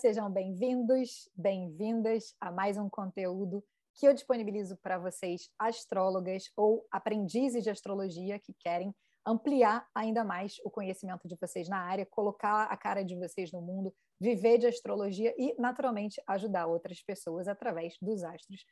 [0.00, 3.64] Sejam bem-vindos, bem-vindas a mais um conteúdo
[3.96, 8.94] que eu disponibilizo para vocês, astrólogas ou aprendizes de astrologia que querem
[9.26, 13.60] ampliar ainda mais o conhecimento de vocês na área, colocar a cara de vocês no
[13.60, 18.64] mundo, viver de astrologia e, naturalmente, ajudar outras pessoas através dos astros,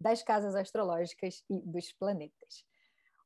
[0.00, 2.64] das casas astrológicas e dos planetas.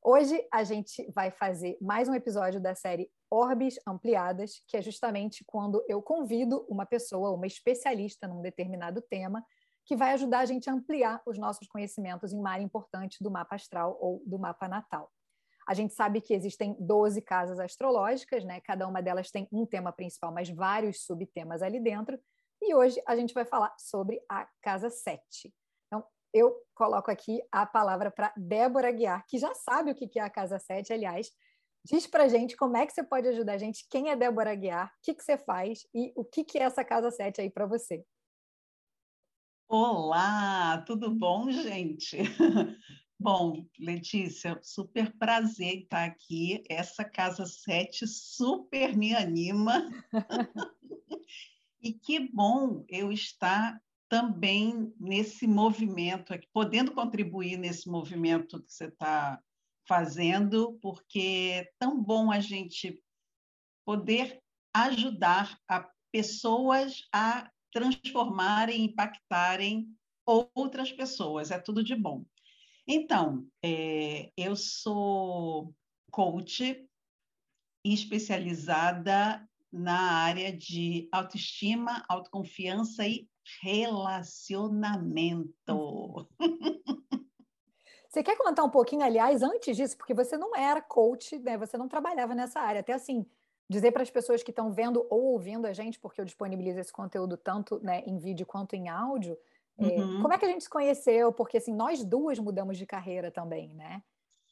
[0.03, 5.43] Hoje a gente vai fazer mais um episódio da série Orbes Ampliadas, que é justamente
[5.45, 9.45] quando eu convido uma pessoa, uma especialista num determinado tema,
[9.85, 13.29] que vai ajudar a gente a ampliar os nossos conhecimentos em uma área importante do
[13.29, 15.11] mapa astral ou do mapa natal.
[15.67, 18.61] A gente sabe que existem 12 casas astrológicas, né?
[18.61, 22.19] Cada uma delas tem um tema principal, mas vários subtemas ali dentro.
[22.61, 25.53] E hoje a gente vai falar sobre a casa 7
[26.35, 30.29] eu coloco aqui a palavra para Débora Guiar, que já sabe o que é a
[30.29, 31.31] Casa 7, aliás.
[31.85, 34.87] Diz para gente como é que você pode ajudar a gente, quem é Débora Guiar,
[34.87, 37.67] o que, que você faz e o que, que é essa Casa 7 aí para
[37.67, 38.03] você.
[39.67, 42.17] Olá, tudo bom, gente?
[43.19, 46.63] Bom, Letícia, super prazer estar aqui.
[46.67, 49.87] Essa Casa 7 super me anima.
[51.79, 59.39] e que bom eu estar também nesse movimento, podendo contribuir nesse movimento que você está
[59.87, 63.01] fazendo, porque é tão bom a gente
[63.85, 64.41] poder
[64.73, 69.87] ajudar a pessoas a transformarem, impactarem
[70.25, 71.51] outras pessoas.
[71.51, 72.25] É tudo de bom.
[72.87, 75.75] Então, é, eu sou
[76.11, 76.87] coach
[77.83, 83.27] especializada na área de autoestima, autoconfiança e
[83.61, 86.29] relacionamento.
[88.15, 91.57] Você quer contar um pouquinho, aliás, antes disso, porque você não era coach, né?
[91.57, 92.79] Você não trabalhava nessa área.
[92.79, 93.25] Até assim,
[93.69, 96.93] dizer para as pessoas que estão vendo ou ouvindo a gente, porque eu disponibilizo esse
[96.93, 99.37] conteúdo tanto né, em vídeo quanto em áudio.
[99.77, 100.21] É, uhum.
[100.21, 101.33] Como é que a gente se conheceu?
[101.33, 104.01] Porque assim, nós duas mudamos de carreira também, né?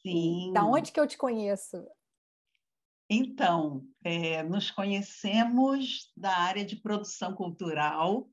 [0.02, 0.52] Sim.
[0.52, 1.88] Da onde que eu te conheço?
[3.08, 8.28] Então, é, nos conhecemos da área de produção cultural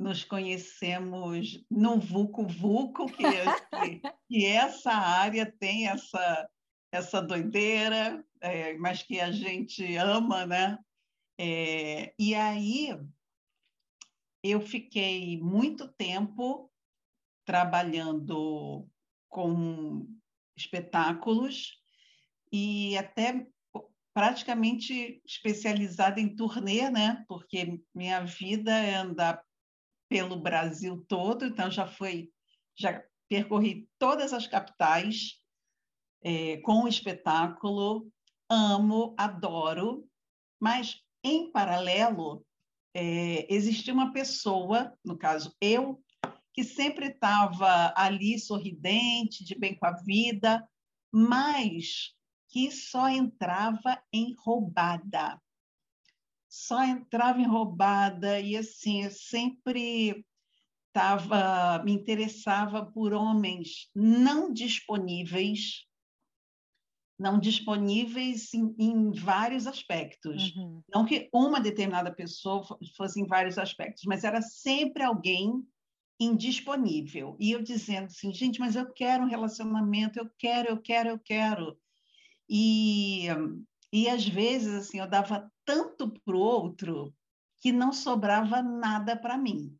[0.00, 6.48] nos conhecemos no Vucu Vucu, que, que, que, essa área tem essa,
[6.90, 10.78] essa doideira, é, mas que a gente ama, né?
[11.38, 12.98] É, e aí
[14.42, 16.72] eu fiquei muito tempo
[17.44, 18.88] trabalhando
[19.28, 20.08] com
[20.56, 21.78] espetáculos
[22.50, 23.46] e até
[24.14, 27.22] praticamente especializada em turnê, né?
[27.28, 29.42] Porque minha vida é andar
[30.10, 32.30] pelo Brasil todo, então já foi,
[32.76, 35.40] já percorri todas as capitais
[36.20, 38.10] é, com o espetáculo,
[38.50, 40.04] amo, adoro,
[40.60, 42.44] mas em paralelo
[42.92, 46.02] é, existia uma pessoa, no caso eu,
[46.52, 50.68] que sempre estava ali sorridente, de bem com a vida,
[51.12, 52.12] mas
[52.48, 55.40] que só entrava em roubada
[56.50, 60.26] só entrava em roubada e assim eu sempre
[60.92, 65.86] tava, me interessava por homens não disponíveis
[67.16, 70.56] não disponíveis em, em vários aspectos.
[70.56, 70.82] Uhum.
[70.92, 72.64] não que uma determinada pessoa
[72.96, 75.62] fosse em vários aspectos mas era sempre alguém
[76.18, 77.36] indisponível.
[77.38, 81.18] E eu dizendo assim gente mas eu quero um relacionamento eu quero eu quero eu
[81.18, 81.78] quero.
[82.48, 83.28] E
[83.92, 87.14] e às vezes assim eu dava tanto para o outro
[87.60, 89.76] que não sobrava nada para mim.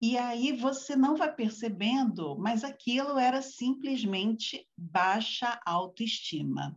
[0.00, 6.76] E aí você não vai percebendo, mas aquilo era simplesmente baixa autoestima.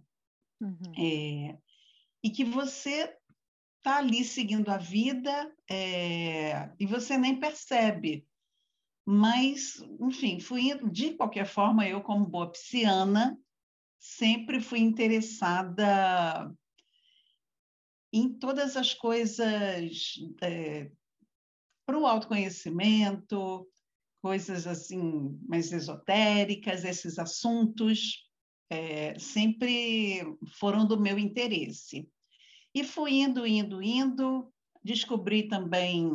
[0.62, 0.94] Uhum.
[0.98, 1.58] É,
[2.24, 3.18] e que você
[3.78, 8.28] está ali seguindo a vida é, e você nem percebe.
[9.08, 13.38] Mas, enfim, fui de qualquer forma, eu, como boa pisciana,
[14.06, 16.54] sempre fui interessada
[18.14, 20.92] em todas as coisas é,
[21.86, 23.68] para o autoconhecimento,
[24.22, 28.30] coisas assim mais esotéricas, esses assuntos
[28.70, 30.24] é, sempre
[30.60, 32.08] foram do meu interesse.
[32.74, 34.54] E fui indo, indo, indo,
[34.84, 36.10] descobri também,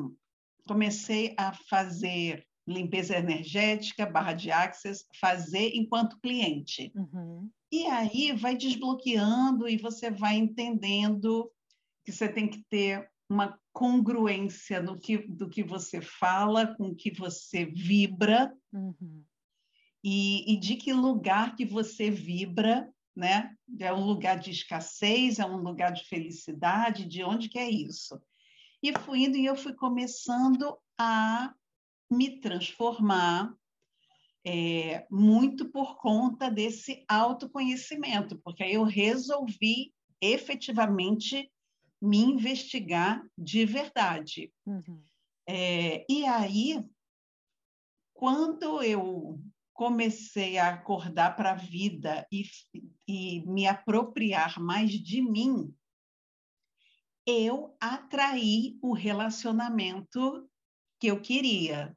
[0.66, 6.92] comecei a fazer limpeza energética, barra de access, fazer enquanto cliente.
[6.94, 7.50] Uhum.
[7.72, 11.50] E aí vai desbloqueando e você vai entendendo
[12.04, 16.94] que você tem que ter uma congruência no que, do que você fala, com o
[16.94, 19.22] que você vibra, uhum.
[20.02, 23.54] e, e de que lugar que você vibra, né?
[23.78, 28.20] É um lugar de escassez, é um lugar de felicidade, de onde que é isso?
[28.82, 31.54] E fui indo e eu fui começando a
[32.10, 33.54] me transformar
[34.44, 41.50] é, muito por conta desse autoconhecimento, porque aí eu resolvi efetivamente
[42.00, 44.52] me investigar de verdade.
[44.66, 45.02] Uhum.
[45.46, 46.82] É, e aí,
[48.14, 49.38] quando eu
[49.74, 52.44] comecei a acordar para a vida e,
[53.08, 55.74] e me apropriar mais de mim,
[57.26, 60.48] eu atraí o relacionamento
[60.98, 61.96] que eu queria.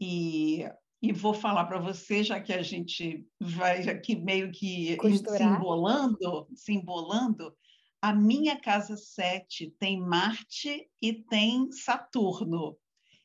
[0.00, 0.64] E,
[1.02, 4.96] e vou falar para você, já que a gente vai aqui meio que
[5.36, 7.54] simbolando, simbolando,
[8.02, 12.78] a minha casa 7 tem Marte e tem Saturno.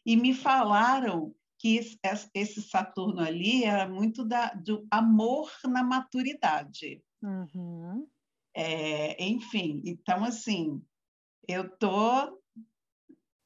[0.05, 1.79] E me falaram que
[2.33, 7.01] esse Saturno ali era muito da, do amor na maturidade.
[7.23, 8.05] Uhum.
[8.53, 10.81] É, enfim, então, assim,
[11.47, 12.39] eu tô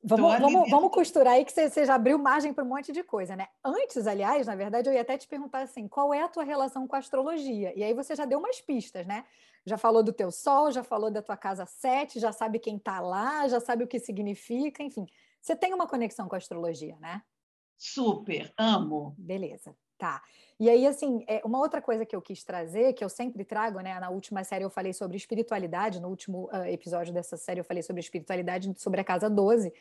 [0.01, 3.03] Vamos, vamos, vamos, costurar aí que você, você já abriu margem para um monte de
[3.03, 3.47] coisa, né?
[3.63, 6.87] Antes, aliás, na verdade, eu ia até te perguntar assim, qual é a tua relação
[6.87, 7.73] com a astrologia?
[7.77, 9.25] E aí você já deu umas pistas, né?
[9.65, 13.01] Já falou do teu sol, já falou da tua casa 7, já sabe quem está
[13.01, 15.05] lá, já sabe o que significa, enfim.
[15.41, 17.21] Você tem uma conexão com a astrologia, né?
[17.77, 19.13] Super, amo.
[19.17, 20.23] Beleza, tá.
[20.59, 23.79] E aí, assim, é, uma outra coisa que eu quis trazer, que eu sempre trago,
[23.81, 23.99] né?
[23.99, 27.83] Na última série eu falei sobre espiritualidade, no último uh, episódio dessa série eu falei
[27.83, 29.71] sobre espiritualidade, sobre a casa 12,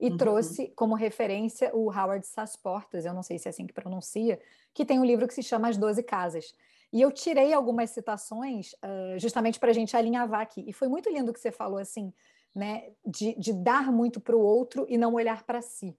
[0.00, 0.16] e uhum.
[0.16, 4.40] trouxe como referência o Howard Sasportas, eu não sei se é assim que pronuncia,
[4.72, 6.52] que tem um livro que se chama As Doze Casas.
[6.92, 10.64] E eu tirei algumas citações uh, justamente para a gente alinhavar aqui.
[10.66, 12.12] E foi muito lindo que você falou assim,
[12.54, 12.90] né?
[13.04, 15.96] De, de dar muito para o outro e não olhar para si.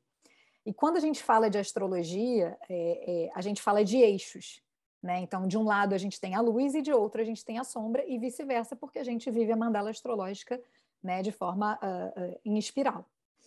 [0.65, 4.61] E quando a gente fala de astrologia, é, é, a gente fala de eixos.
[5.01, 5.19] Né?
[5.19, 7.59] Então, de um lado a gente tem a luz e de outro a gente tem
[7.59, 10.59] a sombra, e vice-versa, porque a gente vive a mandala astrológica
[11.03, 13.05] né, de forma uh, uh, em espiral.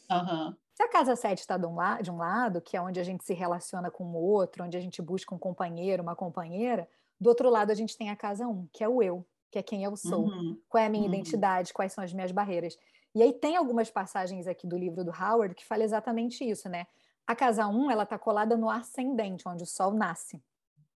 [0.08, 0.54] Uhum.
[0.72, 3.24] Se a casa 7 está de, um de um lado, que é onde a gente
[3.24, 6.88] se relaciona com o outro, onde a gente busca um companheiro, uma companheira,
[7.20, 9.62] do outro lado a gente tem a casa 1, que é o eu, que é
[9.62, 10.56] quem eu sou, uhum.
[10.68, 11.12] qual é a minha uhum.
[11.12, 12.78] identidade, quais são as minhas barreiras.
[13.14, 16.86] E aí tem algumas passagens aqui do livro do Howard que fala exatamente isso, né?
[17.28, 20.42] A casa 1, ela está colada no ascendente, onde o Sol nasce.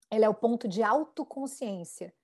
[0.09, 2.15] Ela é o ponto de autoconsciência.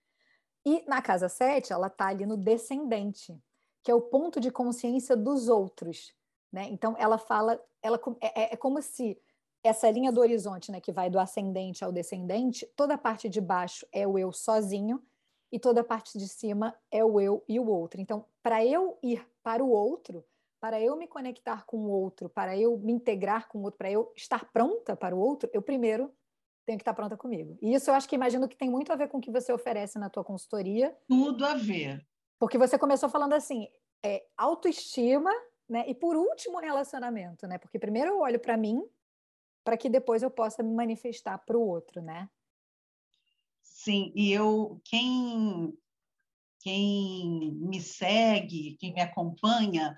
[0.64, 3.36] E na casa 7, ela está ali no descendente,
[3.82, 6.14] que é o ponto de consciência dos outros.
[6.52, 6.68] Né?
[6.70, 9.20] Então, ela fala, ela é, é, é como se
[9.60, 13.40] essa linha do horizonte, né, que vai do ascendente ao descendente, toda a parte de
[13.40, 15.02] baixo é o eu sozinho
[15.50, 18.00] e toda a parte de cima é o eu e o outro.
[18.00, 20.24] Então, para eu ir para o outro,
[20.66, 23.88] para eu me conectar com o outro, para eu me integrar com o outro, para
[23.88, 26.12] eu estar pronta para o outro, eu primeiro
[26.66, 27.56] tenho que estar pronta comigo.
[27.62, 29.52] E isso eu acho que imagino que tem muito a ver com o que você
[29.52, 30.92] oferece na tua consultoria.
[31.06, 32.04] Tudo a ver.
[32.36, 33.68] Porque você começou falando assim,
[34.04, 35.30] é, autoestima,
[35.68, 35.84] né?
[35.86, 37.58] E por último, relacionamento, né?
[37.58, 38.82] Porque primeiro eu olho para mim,
[39.62, 42.28] para que depois eu possa me manifestar para o outro, né?
[43.62, 45.72] Sim, e eu quem
[46.58, 49.96] quem me segue, quem me acompanha,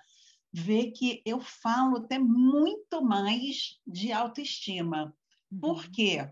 [0.52, 5.14] vê que eu falo até muito mais de autoestima.
[5.50, 5.61] Uhum.
[5.61, 6.31] Por quê?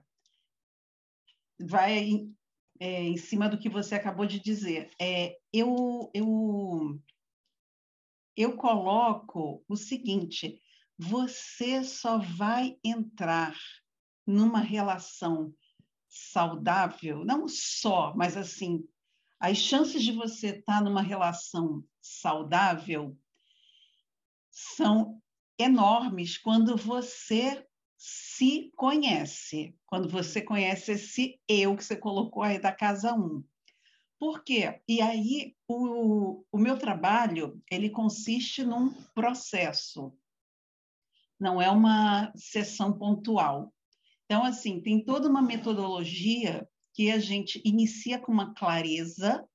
[1.59, 2.29] Vai
[2.79, 4.91] é, em cima do que você acabou de dizer.
[5.01, 7.01] É, eu, eu,
[8.37, 10.61] eu coloco o seguinte:
[10.99, 13.57] você só vai entrar
[14.27, 15.55] numa relação
[16.09, 18.87] saudável, não só, mas assim,
[19.39, 23.17] as chances de você estar numa relação saudável
[24.57, 25.21] são
[25.59, 27.67] enormes quando você
[27.99, 33.45] se conhece, quando você conhece esse eu que você colocou aí da casa 1.
[34.19, 34.81] Por quê?
[34.89, 40.17] E aí, o, o meu trabalho, ele consiste num processo,
[41.39, 43.75] não é uma sessão pontual.
[44.25, 49.47] Então, assim, tem toda uma metodologia que a gente inicia com uma clareza,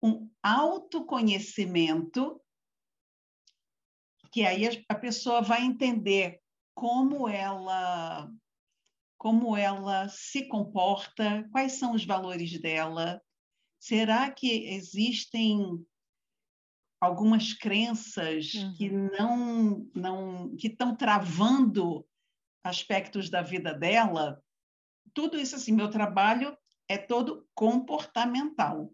[0.00, 2.40] um autoconhecimento
[4.36, 6.42] que aí a pessoa vai entender
[6.74, 8.30] como ela
[9.16, 13.22] como ela se comporta, quais são os valores dela.
[13.80, 15.82] Será que existem
[17.00, 18.74] algumas crenças uhum.
[18.74, 22.06] que não não que estão travando
[22.62, 24.44] aspectos da vida dela?
[25.14, 26.54] Tudo isso assim, meu trabalho
[26.90, 28.92] é todo comportamental.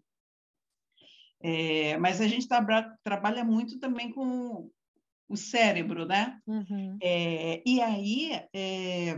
[1.41, 4.71] É, mas a gente tra trabalha muito também com
[5.27, 6.39] o cérebro, né?
[6.45, 6.97] Uhum.
[7.01, 9.17] É, e aí, é,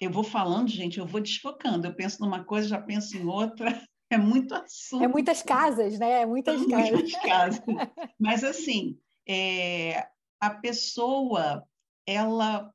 [0.00, 1.86] eu vou falando, gente, eu vou desfocando.
[1.86, 3.66] Eu penso numa coisa, já penso em outra.
[4.10, 5.04] é muito assunto.
[5.04, 6.22] É muitas casas, né?
[6.22, 6.90] É muitas São casas.
[6.90, 7.62] Muitas casas.
[8.18, 8.98] Mas, assim,
[9.28, 10.06] é,
[10.40, 11.64] a pessoa,
[12.06, 12.72] ela,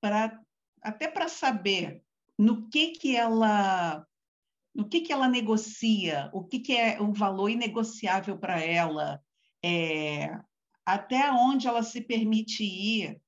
[0.00, 0.40] pra,
[0.82, 2.02] até para saber
[2.38, 4.06] no que que ela
[4.74, 9.18] no que que ela negocia, o que que é um valor inegociável para ela,
[9.64, 10.38] é,
[10.86, 13.20] até onde ela se permite ir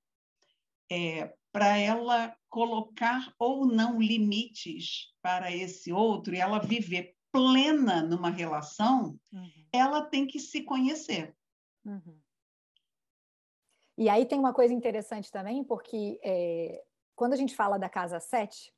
[0.91, 8.31] é, para ela colocar ou não limites para esse outro e ela viver plena numa
[8.31, 9.67] relação, uhum.
[9.73, 11.37] ela tem que se conhecer.
[11.85, 12.19] Uhum.
[13.99, 16.85] E aí tem uma coisa interessante também, porque é,
[17.17, 18.73] quando a gente fala da casa 7,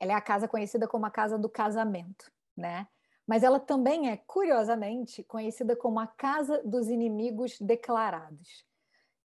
[0.00, 2.86] ela é a casa conhecida como a casa do casamento, né?
[3.30, 8.66] Mas ela também é, curiosamente, conhecida como a casa dos inimigos declarados.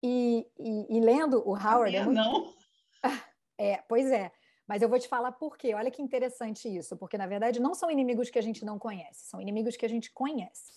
[0.03, 1.95] E, e, e lendo o Howard.
[1.95, 2.15] É muito...
[2.15, 2.53] Não.
[3.57, 4.31] É, pois é.
[4.67, 5.73] Mas eu vou te falar por quê.
[5.73, 9.25] Olha que interessante isso, porque na verdade não são inimigos que a gente não conhece,
[9.27, 10.73] são inimigos que a gente conhece.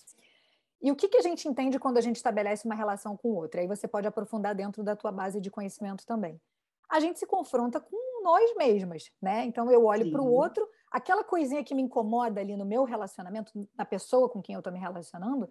[0.81, 3.35] E o que, que a gente entende quando a gente estabelece uma relação com o
[3.35, 3.61] outro?
[3.61, 6.41] Aí você pode aprofundar dentro da tua base de conhecimento também.
[6.89, 9.47] A gente se confronta com nós mesmas, né?
[9.47, 13.51] Então eu olho para o outro, aquela coisinha que me incomoda ali no meu relacionamento,
[13.75, 15.49] na pessoa com quem eu estou me relacionando,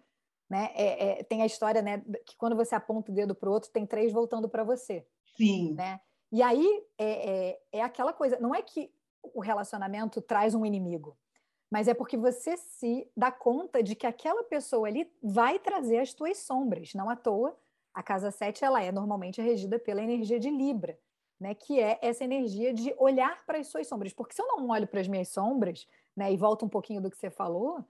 [0.48, 0.70] né?
[0.76, 3.72] É, é, tem a história, né, que quando você aponta o dedo para o outro,
[3.72, 5.06] tem três voltando para você.
[5.36, 5.74] Sim.
[5.74, 6.00] Né?
[6.32, 8.92] E aí é, é, é aquela coisa, não é que
[9.34, 11.18] o relacionamento traz um inimigo,
[11.70, 16.14] mas é porque você se dá conta de que aquela pessoa ali vai trazer as
[16.14, 16.94] tuas sombras.
[16.94, 17.58] Não à toa,
[17.94, 20.98] a casa 7 ela é normalmente regida pela energia de Libra,
[21.40, 24.14] né, que é essa energia de olhar para as suas sombras.
[24.14, 27.10] Porque se eu não olho para as minhas sombras, né, e volto um pouquinho do
[27.10, 27.84] que você falou,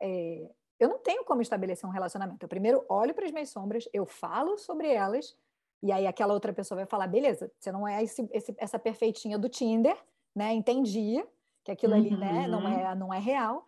[0.00, 2.44] é, eu não tenho como estabelecer um relacionamento.
[2.44, 5.36] Eu primeiro olho para as minhas sombras, eu falo sobre elas,
[5.82, 9.38] e aí aquela outra pessoa vai falar, beleza, você não é esse, esse, essa perfeitinha
[9.38, 9.96] do Tinder,
[10.34, 10.52] né?
[10.52, 11.22] Entendi
[11.62, 12.00] que aquilo uhum.
[12.00, 12.98] ali né, não, é, uhum.
[12.98, 13.64] não é real.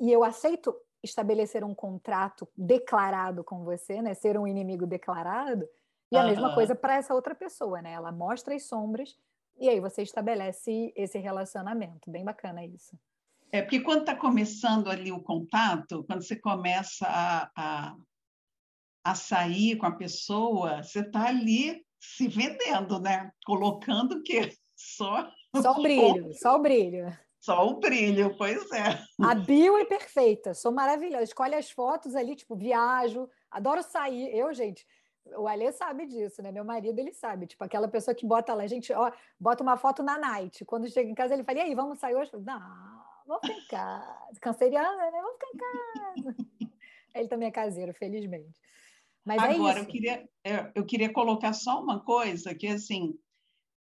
[0.00, 4.14] E eu aceito estabelecer um contrato declarado com você, né?
[4.14, 5.68] Ser um inimigo declarado.
[6.10, 7.92] E a mesma coisa para essa outra pessoa, né?
[7.92, 9.16] Ela mostra as sombras
[9.58, 12.10] e aí você estabelece esse relacionamento.
[12.10, 12.98] Bem bacana isso.
[13.52, 17.96] É porque quando está começando ali o contato, quando você começa a, a
[19.04, 23.30] a sair com a pessoa, você está ali se vendendo, né?
[23.44, 24.52] Colocando o quê?
[24.82, 27.18] Só, só o brilho, só o brilho.
[27.38, 28.98] Só o brilho, pois é.
[29.22, 31.24] A bio é perfeita, sou maravilhosa.
[31.24, 34.34] Escolhe as fotos ali, tipo, viajo, adoro sair.
[34.34, 34.86] Eu, gente,
[35.36, 36.50] o Alê sabe disso, né?
[36.52, 37.46] Meu marido, ele sabe.
[37.46, 40.64] Tipo, aquela pessoa que bota lá, gente, ó, bota uma foto na night.
[40.64, 42.30] Quando chega em casa, ele fala, e aí, vamos sair hoje?
[42.32, 42.60] Não,
[43.26, 44.40] vamos ficar em casa.
[44.40, 45.20] Canceriana, né?
[45.22, 46.36] Vamos ficar em casa.
[47.14, 48.60] ele também é caseiro, felizmente.
[49.24, 53.18] Mas é Agora, é eu, queria, é, eu queria colocar só uma coisa, que assim,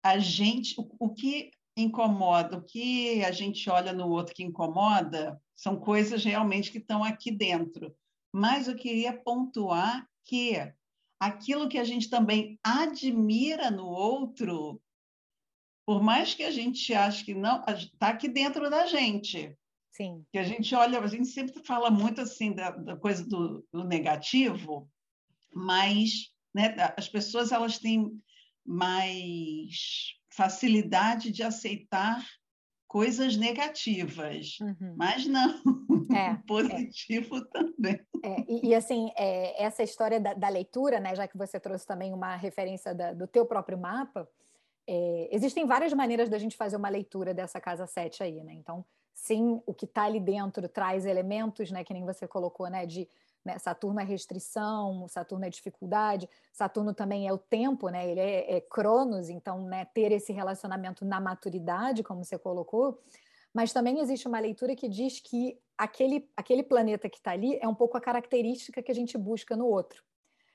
[0.03, 5.41] a gente, o, o que incomoda, o que a gente olha no outro que incomoda,
[5.55, 7.93] são coisas realmente que estão aqui dentro.
[8.31, 10.55] Mas eu queria pontuar que
[11.19, 14.81] aquilo que a gente também admira no outro,
[15.85, 19.55] por mais que a gente ache que não, está aqui dentro da gente.
[19.91, 20.25] Sim.
[20.31, 23.83] Que a gente olha, a gente sempre fala muito assim da, da coisa do, do
[23.83, 24.89] negativo,
[25.53, 28.11] mas né, as pessoas elas têm
[28.65, 32.25] mais facilidade de aceitar
[32.95, 34.95] coisas negativas, uhum.
[34.95, 35.61] mas não,
[36.15, 37.41] é, positivo é.
[37.51, 37.99] também.
[38.23, 41.85] É, e, e, assim, é, essa história da, da, leitura, né, já que você trouxe
[41.85, 44.25] também uma referência da, do teu próprio mapa,
[44.87, 48.53] é, existem várias maneiras da gente fazer uma leitura dessa casa 7 aí, né?
[48.53, 52.85] Então, sim, o que está ali dentro traz elementos, né, que nem você colocou, né,
[52.85, 53.09] de
[53.45, 53.59] né?
[53.59, 58.09] Saturno é restrição, Saturno é dificuldade, Saturno também é o tempo, né?
[58.09, 62.99] ele é, é Cronos, então né, ter esse relacionamento na maturidade, como você colocou,
[63.53, 67.67] mas também existe uma leitura que diz que aquele, aquele planeta que está ali é
[67.67, 70.03] um pouco a característica que a gente busca no outro.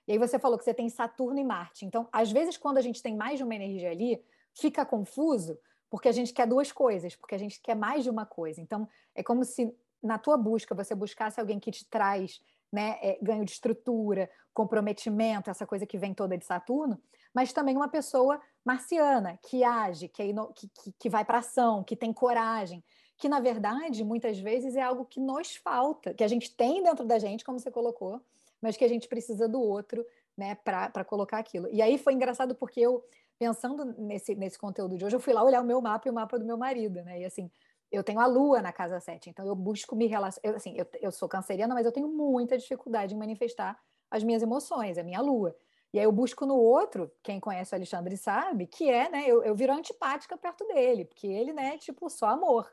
[0.07, 1.87] E aí você falou que você tem Saturno e Marte.
[1.87, 4.21] Então, às vezes, quando a gente tem mais de uma energia ali,
[4.53, 5.57] fica confuso,
[5.89, 8.61] porque a gente quer duas coisas, porque a gente quer mais de uma coisa.
[8.61, 12.41] Então, é como se na tua busca você buscasse alguém que te traz
[12.73, 17.01] né, é, ganho de estrutura, comprometimento, essa coisa que vem toda de Saturno,
[17.35, 21.83] mas também uma pessoa marciana, que age, que, é que, que, que vai para ação,
[21.83, 22.85] que tem coragem,
[23.17, 27.07] que na verdade muitas vezes é algo que nos falta, que a gente tem dentro
[27.07, 28.21] da gente, como você colocou,
[28.61, 30.05] mas que a gente precisa do outro
[30.37, 31.69] né, para colocar aquilo.
[31.71, 33.05] E aí foi engraçado porque eu,
[33.39, 36.15] pensando nesse, nesse conteúdo de hoje, eu fui lá olhar o meu mapa e o
[36.15, 37.21] mapa do meu marido, né?
[37.21, 37.51] E assim,
[37.91, 40.57] eu tenho a lua na casa 7, então eu busco me relacionar.
[40.57, 43.79] Assim, eu, eu sou canceriana, mas eu tenho muita dificuldade em manifestar
[44.11, 45.57] as minhas emoções, a minha lua.
[45.93, 49.43] E aí eu busco no outro, quem conhece o Alexandre sabe, que é, né, eu,
[49.43, 52.71] eu viro antipática perto dele, porque ele, né, tipo, só amor.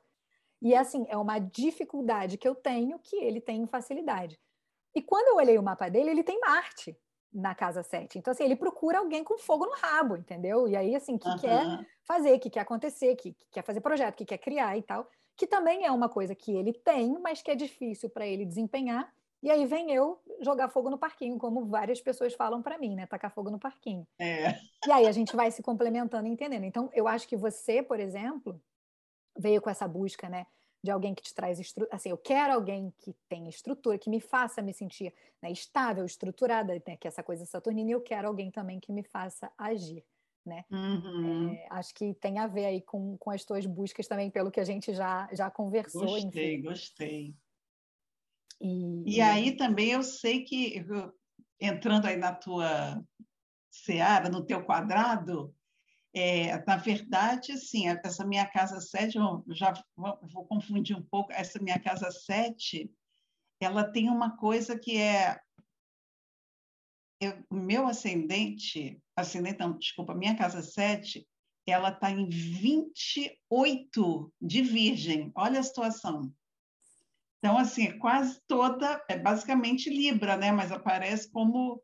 [0.61, 4.39] E assim, é uma dificuldade que eu tenho que ele tem facilidade.
[4.95, 6.97] E quando eu olhei o mapa dele, ele tem Marte
[7.33, 8.17] na casa 7.
[8.17, 10.67] Então, assim, ele procura alguém com fogo no rabo, entendeu?
[10.67, 11.37] E aí, assim, que uhum.
[11.37, 15.09] quer fazer, que quer acontecer, que, que quer fazer projeto, que quer criar e tal,
[15.35, 19.13] que também é uma coisa que ele tem, mas que é difícil para ele desempenhar.
[19.43, 23.05] E aí vem eu jogar fogo no parquinho, como várias pessoas falam para mim, né?
[23.05, 24.07] Tacar fogo no parquinho.
[24.17, 24.57] É.
[24.87, 26.63] E aí a gente vai se complementando e entendendo.
[26.63, 28.59] Então, eu acho que você, por exemplo,
[29.37, 30.47] veio com essa busca, né?
[30.83, 31.95] De alguém que te traz estrutura.
[31.95, 36.73] Assim, eu quero alguém que tenha estrutura, que me faça me sentir né, estável, estruturada,
[36.73, 40.03] né, que é essa coisa saturnina, e eu quero alguém também que me faça agir.
[40.45, 40.63] Né?
[40.71, 41.49] Uhum.
[41.49, 44.61] É, acho que tem a ver aí com, com as tuas buscas também, pelo que
[44.61, 46.05] a gente já, já conversou.
[46.05, 46.61] Gostei, enfim.
[46.61, 47.35] gostei.
[48.61, 50.85] E, e aí também eu sei que,
[51.59, 53.03] entrando aí na tua
[53.69, 55.53] seara, no teu quadrado,
[56.19, 61.31] é, na verdade, sim, essa minha casa 7, eu já vou, vou confundir um pouco,
[61.31, 62.89] essa minha casa 7,
[63.59, 65.39] ela tem uma coisa que é
[67.49, 71.27] o meu ascendente, ascendente não, desculpa, minha casa 7,
[71.65, 75.31] ela está em 28 de virgem.
[75.35, 76.31] Olha a situação.
[77.39, 80.51] Então, assim, é quase toda, é basicamente Libra, né?
[80.51, 81.81] Mas aparece como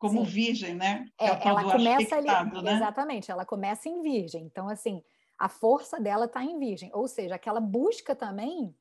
[0.00, 0.30] como Sim.
[0.30, 1.06] virgem, né?
[1.20, 2.72] É, é ela começa ali, né?
[2.72, 4.46] exatamente, ela começa em virgem.
[4.46, 5.04] Então, assim,
[5.38, 6.90] a força dela está em virgem.
[6.94, 8.74] Ou seja, aquela busca também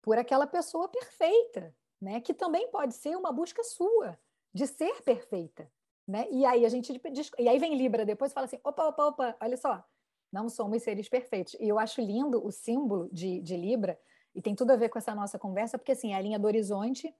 [0.00, 2.20] por aquela pessoa perfeita, né?
[2.20, 4.16] Que também pode ser uma busca sua
[4.54, 5.68] de ser perfeita,
[6.06, 6.28] né?
[6.30, 6.92] E aí a gente
[7.40, 9.84] e aí vem Libra depois e fala assim, opa, opa, opa, olha só,
[10.32, 11.54] não somos seres perfeitos.
[11.54, 13.98] E eu acho lindo o símbolo de, de Libra
[14.32, 16.46] e tem tudo a ver com essa nossa conversa, porque assim, é a linha do
[16.46, 17.12] horizonte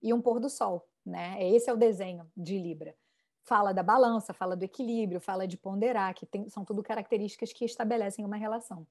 [0.00, 1.36] e um pôr do sol, né?
[1.52, 2.94] Esse é o desenho de Libra.
[3.42, 7.64] Fala da balança, fala do equilíbrio, fala de ponderar, que tem, são tudo características que
[7.64, 8.86] estabelecem uma relação.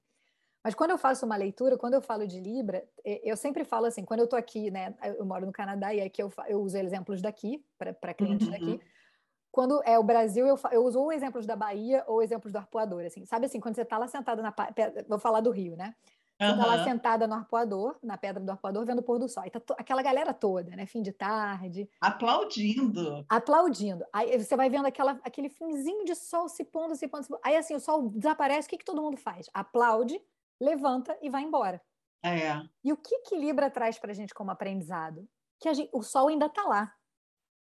[0.62, 4.04] Mas quando eu faço uma leitura, quando eu falo de Libra, eu sempre falo assim,
[4.04, 7.22] quando eu estou aqui, né, eu moro no Canadá e aqui eu, eu uso exemplos
[7.22, 8.52] daqui, para clientes uhum.
[8.52, 8.80] daqui.
[9.50, 13.04] Quando é o Brasil, eu, eu uso ou exemplos da Bahia ou exemplos do arpoador,
[13.04, 13.24] assim.
[13.24, 14.54] Sabe assim, quando você está lá sentada na...
[15.08, 15.94] Vou falar do Rio, né?
[16.40, 19.44] Você está lá sentada no arpoador, na pedra do arpoador, vendo o pôr do sol.
[19.44, 20.86] E tá aquela galera toda, né?
[20.86, 21.90] Fim de tarde.
[22.00, 23.26] Aplaudindo.
[23.28, 24.04] Aplaudindo.
[24.12, 27.40] Aí você vai vendo aquela, aquele finzinho de sol se pondo, se pondo, se pondo.
[27.44, 29.50] Aí assim, o sol desaparece, o que, que todo mundo faz?
[29.52, 30.20] Aplaude,
[30.60, 31.82] levanta e vai embora.
[32.22, 32.62] É.
[32.84, 35.28] E o que, que Libra traz para a gente como aprendizado?
[35.60, 36.94] Que gente, o sol ainda está lá,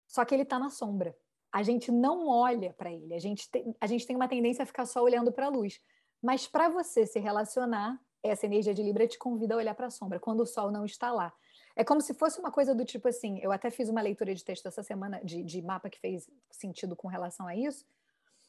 [0.08, 1.16] só que ele está na sombra.
[1.52, 4.66] A gente não olha para ele, a gente, tem, a gente tem uma tendência a
[4.66, 5.80] ficar só olhando para a luz.
[6.20, 9.90] Mas para você se relacionar, essa energia de Libra te convida a olhar para a
[9.90, 11.32] sombra, quando o sol não está lá.
[11.76, 14.44] É como se fosse uma coisa do tipo assim, eu até fiz uma leitura de
[14.44, 17.84] texto essa semana, de, de mapa que fez sentido com relação a isso,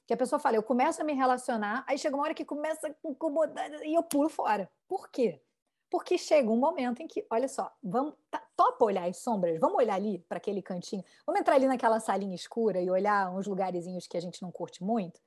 [0.07, 2.88] que a pessoa fala, eu começo a me relacionar, aí chega uma hora que começa
[2.88, 4.71] a incomodar e eu pulo fora.
[4.88, 5.41] Por quê?
[5.89, 9.77] Porque chega um momento em que, olha só, vamos, tá, topa olhar as sombras, vamos
[9.77, 14.07] olhar ali para aquele cantinho, vamos entrar ali naquela salinha escura e olhar uns lugarzinhos
[14.07, 15.19] que a gente não curte muito,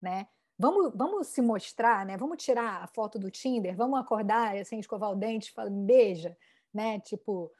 [0.00, 0.28] né?
[0.58, 2.16] Vamos, vamos se mostrar, né?
[2.16, 6.36] Vamos tirar a foto do Tinder, vamos acordar sem escovar o dente, falar, beija,
[6.72, 6.98] né?
[7.00, 7.52] Tipo,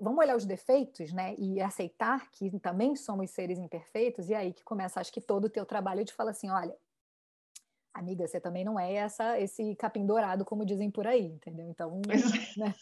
[0.00, 4.64] vamos olhar os defeitos, né, e aceitar que também somos seres imperfeitos, e aí que
[4.64, 6.74] começa, acho que todo o teu trabalho de falar assim, olha,
[7.92, 11.68] amiga, você também não é essa esse capim dourado, como dizem por aí, entendeu?
[11.68, 12.16] Então, é.
[12.58, 12.74] né?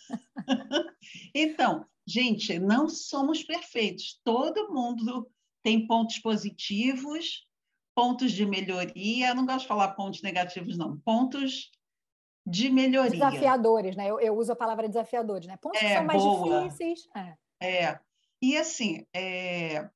[1.34, 4.20] então, gente, não somos perfeitos.
[4.24, 5.30] Todo mundo
[5.62, 7.46] tem pontos positivos,
[7.94, 9.28] pontos de melhoria.
[9.28, 10.98] Eu não gosto de falar pontos negativos, não.
[10.98, 11.70] Pontos
[12.46, 13.10] de melhoria.
[13.10, 14.08] Desafiadores, né?
[14.08, 15.56] Eu, eu uso a palavra desafiadores, né?
[15.56, 16.62] Pontos é, que são mais boa.
[16.64, 17.08] difíceis.
[17.14, 17.36] É.
[17.60, 18.00] é.
[18.40, 19.88] E assim, é,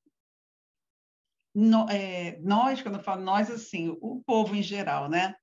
[1.55, 5.35] no, é, nós, quando eu falo nós, assim, o povo em geral, né?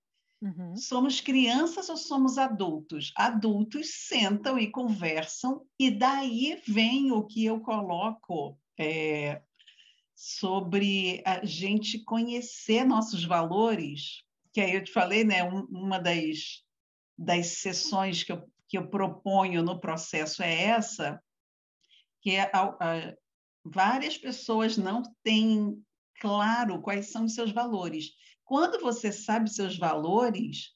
[0.42, 0.76] Uhum.
[0.76, 3.12] Somos crianças ou somos adultos?
[3.18, 9.42] Adultos sentam e conversam, e daí vem o que eu coloco é,
[10.26, 15.44] sobre a gente conhecer nossos valores, que aí eu te falei, né?
[15.44, 16.64] Um, uma das
[17.18, 21.22] das sessões que eu, que eu proponho no processo é essa,
[22.22, 23.14] que é a, a,
[23.66, 25.78] várias pessoas não têm
[26.22, 28.12] claro quais são os seus valores.
[28.46, 30.72] Quando você sabe seus valores,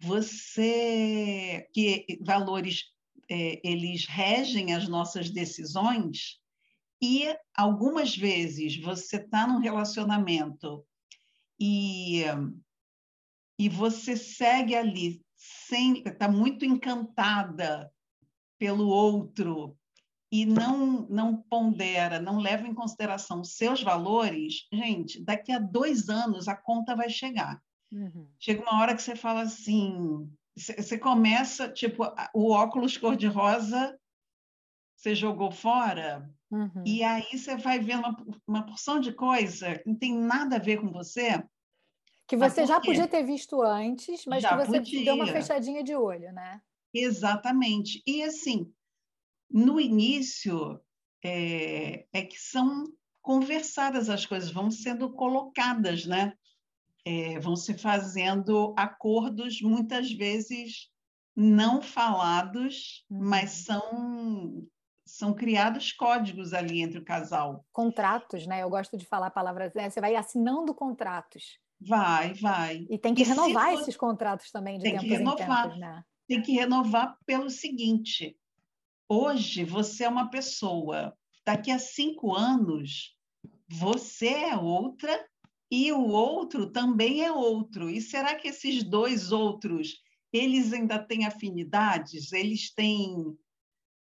[0.00, 2.86] você que valores
[3.30, 6.41] é, eles regem as nossas decisões
[7.02, 10.86] e algumas vezes você está num relacionamento
[11.60, 12.22] e
[13.58, 15.20] e você segue ali
[16.06, 17.90] está muito encantada
[18.58, 19.76] pelo outro
[20.30, 26.48] e não, não pondera, não leva em consideração seus valores, gente, daqui a dois anos
[26.48, 27.60] a conta vai chegar.
[27.92, 28.26] Uhum.
[28.38, 33.98] Chega uma hora que você fala assim: você começa, tipo, o óculos cor-de-rosa
[35.02, 36.84] você jogou fora, uhum.
[36.86, 40.60] e aí você vai vendo uma, uma porção de coisa que não tem nada a
[40.60, 41.42] ver com você.
[42.28, 45.04] Que você já podia ter visto antes, mas já que você podia.
[45.04, 46.62] deu uma fechadinha de olho, né?
[46.94, 48.00] Exatamente.
[48.06, 48.72] E assim,
[49.50, 50.80] no início
[51.24, 52.84] é, é que são
[53.20, 56.32] conversadas as coisas, vão sendo colocadas, né?
[57.04, 60.92] É, vão se fazendo acordos, muitas vezes
[61.34, 63.18] não falados, uhum.
[63.28, 64.64] mas são
[65.12, 67.66] são criados códigos ali entre o casal.
[67.70, 68.62] Contratos, né?
[68.62, 69.74] Eu gosto de falar palavras.
[69.74, 69.90] Né?
[69.90, 71.58] Você vai assinando contratos.
[71.78, 72.86] Vai, vai.
[72.88, 75.78] E tem que e renovar esses contratos também de tem tempos que renovar, em tempos,
[75.78, 76.04] né?
[76.26, 78.38] Tem que renovar pelo seguinte:
[79.06, 83.14] hoje você é uma pessoa, daqui a cinco anos
[83.68, 85.28] você é outra
[85.70, 87.90] e o outro também é outro.
[87.90, 90.00] E será que esses dois outros
[90.32, 92.32] eles ainda têm afinidades?
[92.32, 93.36] Eles têm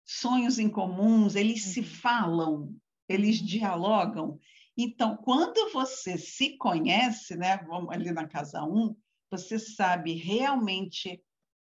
[0.09, 1.85] sonhos em comuns, eles se uhum.
[1.85, 2.75] falam,
[3.07, 3.45] eles uhum.
[3.45, 4.39] dialogam.
[4.75, 8.95] Então, quando você se conhece, né, vamos ali na casa 1, um,
[9.29, 11.21] você sabe realmente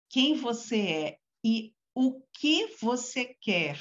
[0.08, 3.78] quem você é e o que você quer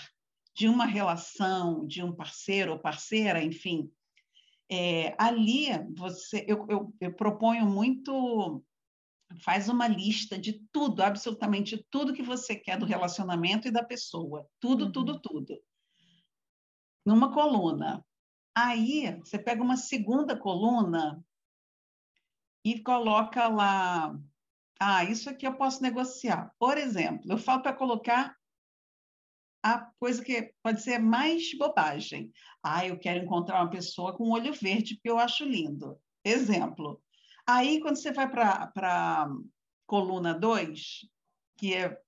[0.54, 3.92] de uma relação, de um parceiro ou parceira, enfim.
[4.70, 8.64] É, ali, você, eu, eu, eu proponho muito
[9.40, 14.48] faz uma lista de tudo, absolutamente tudo que você quer do relacionamento e da pessoa.
[14.60, 14.92] Tudo, uhum.
[14.92, 15.62] tudo, tudo.
[17.06, 18.06] Numa coluna.
[18.56, 21.24] Aí, você pega uma segunda coluna
[22.66, 24.18] e coloca lá.
[24.80, 26.54] Ah, isso aqui eu posso negociar.
[26.60, 28.36] Por exemplo, eu falo para colocar
[29.64, 32.32] a coisa que pode ser mais bobagem.
[32.64, 36.00] Ah, eu quero encontrar uma pessoa com olho verde, porque eu acho lindo.
[36.24, 37.02] Exemplo,
[37.54, 39.30] Aí, quando você vai para a
[39.86, 41.06] coluna 2,
[41.58, 42.02] que é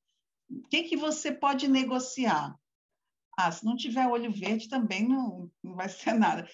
[0.50, 2.58] o que, que você pode negociar?
[3.38, 6.48] Ah, se não tiver olho verde, também não, não vai ser nada.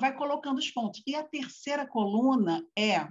[0.00, 1.02] Vai colocando os pontos.
[1.06, 3.08] E a terceira coluna é: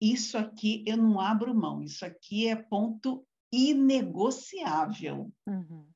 [0.00, 5.32] isso aqui eu não abro mão, isso aqui é ponto inegociável.
[5.46, 5.86] Uhum.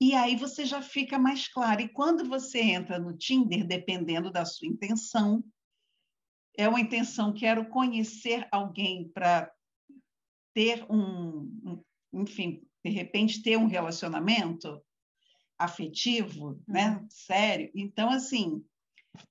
[0.00, 1.82] E aí você já fica mais claro.
[1.82, 5.44] E quando você entra no Tinder, dependendo da sua intenção,
[6.56, 9.52] é uma intenção, quero conhecer alguém para
[10.54, 14.82] ter um, enfim, de repente ter um relacionamento
[15.58, 17.06] afetivo, né, uhum.
[17.10, 17.70] sério.
[17.74, 18.64] Então, assim,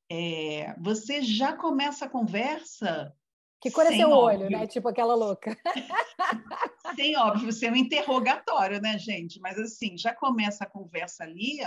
[0.10, 3.14] é, você já começa a conversa.
[3.62, 4.42] Que cor é seu óbvio.
[4.42, 4.68] olho, né?
[4.68, 5.58] Tipo aquela louca.
[6.96, 9.40] sem óbvio, ser um interrogatório, né, gente?
[9.40, 11.60] Mas assim, já começa a conversa ali,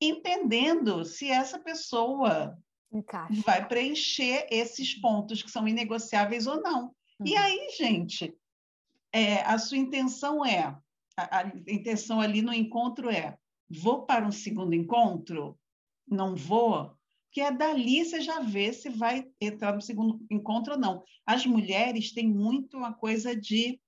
[0.00, 2.56] entendendo se essa pessoa
[2.92, 3.42] Encaixa.
[3.44, 6.94] vai preencher esses pontos que são inegociáveis ou não.
[7.20, 7.26] Uhum.
[7.26, 8.34] E aí, gente,
[9.12, 10.76] é, a sua intenção é,
[11.16, 13.36] a, a, intenção ali no encontro é,
[13.68, 15.58] vou para um segundo encontro?
[16.06, 16.96] Não vou?
[17.30, 21.04] Que é dali você já vê se vai entrar no segundo encontro ou não.
[21.26, 23.78] As mulheres têm muito uma coisa de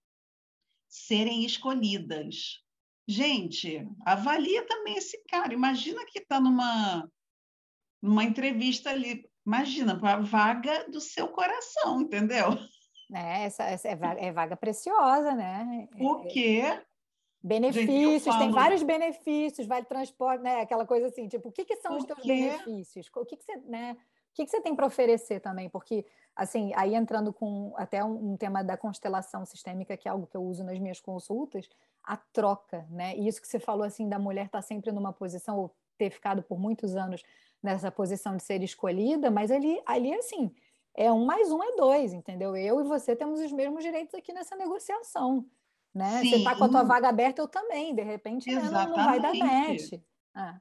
[0.89, 2.63] serem escolhidas.
[3.09, 5.55] Gente, avalia também esse cara.
[5.55, 7.09] Imagina que está numa
[8.03, 9.29] numa entrevista ali.
[9.47, 12.57] Imagina, para a vaga do seu coração, entendeu?
[13.13, 15.89] É, essa, essa é, vaga, é vaga preciosa, né?
[15.99, 16.63] O quê?
[17.43, 20.61] Benefícios, Gente, tem vários benefícios, vale transporte, né?
[20.61, 22.29] Aquela coisa assim, tipo, o que, que são os teus quê?
[22.29, 23.11] benefícios?
[23.17, 23.97] O que, que você, né?
[24.31, 25.69] O que, que você tem para oferecer também?
[25.69, 26.05] Porque,
[26.37, 30.37] assim, aí entrando com até um, um, tema da constelação sistêmica, que é algo que
[30.37, 31.69] eu uso nas minhas consultas,
[32.05, 33.17] a troca, né?
[33.17, 36.11] E isso que você falou, assim, da mulher estar tá sempre numa posição, ou ter
[36.11, 37.23] ficado por muitos anos
[37.63, 40.55] nessa posição de ser escolhida, mas ali, ali assim,
[40.95, 42.57] é um mais um é dois, entendeu?
[42.57, 45.47] Eu e você temos os mesmos direitos aqui nessa negociação.
[45.95, 46.23] Né?
[46.23, 49.21] Você está com a tua vaga aberta, eu também, de repente né, não, não, vai
[49.21, 49.93] dar match.
[50.37, 50.55] É.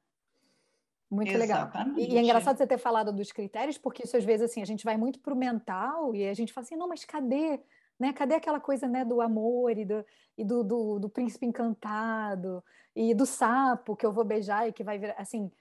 [1.10, 1.98] Muito Exatamente.
[1.98, 2.10] legal.
[2.10, 4.66] E, e, é engraçado você ter falado dos critérios, porque isso às vezes assim, a
[4.66, 7.60] gente vai muito para o mental e a gente fala assim, não, mas cadê?
[8.00, 8.14] Né?
[8.14, 10.06] Cadê aquela coisa né, do amor e, do,
[10.38, 12.64] e do, do, do príncipe encantado
[12.96, 15.52] e do sapo que eu vou beijar e que vai virar assim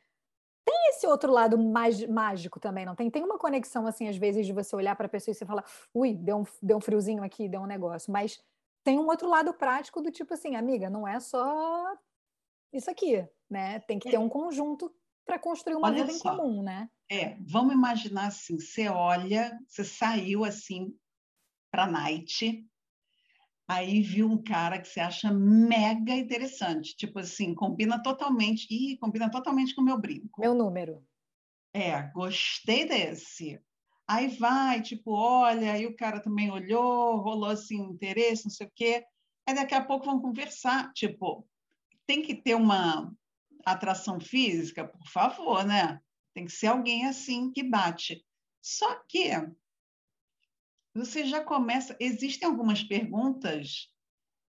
[0.69, 3.11] tem esse outro lado mais mágico também, não tem?
[3.11, 5.65] Tem uma conexão, assim, às vezes, de você olhar para a pessoa e você falar,
[5.95, 8.13] ui, deu um, deu um friozinho aqui, deu um negócio.
[8.13, 8.39] Mas
[8.85, 11.97] tem um outro lado prático do tipo assim, amiga, não é só
[12.71, 13.81] isso aqui, né?
[13.81, 14.19] Tem que ter é.
[14.19, 16.35] um conjunto para construir uma olha vida só.
[16.35, 16.91] em comum, né?
[17.11, 20.95] É, vamos imaginar assim, você olha, você saiu assim
[21.73, 22.67] para a night,
[23.69, 29.31] aí viu um cara que você acha mega interessante, tipo assim, combina totalmente, e combina
[29.31, 30.41] totalmente com o meu brinco.
[30.41, 31.05] Meu número.
[31.75, 33.61] É, gostei desse.
[34.09, 38.73] Aí vai, tipo, olha, aí o cara também olhou, rolou assim interesse, não sei o
[38.75, 39.05] quê.
[39.47, 41.47] Aí daqui a pouco vão conversar, tipo,
[42.07, 43.13] tem que ter uma
[43.67, 46.01] atração física, por favor, né?
[46.33, 48.25] Tem que ser alguém assim que bate.
[48.63, 49.31] Só que
[50.99, 53.89] você já começa, existem algumas perguntas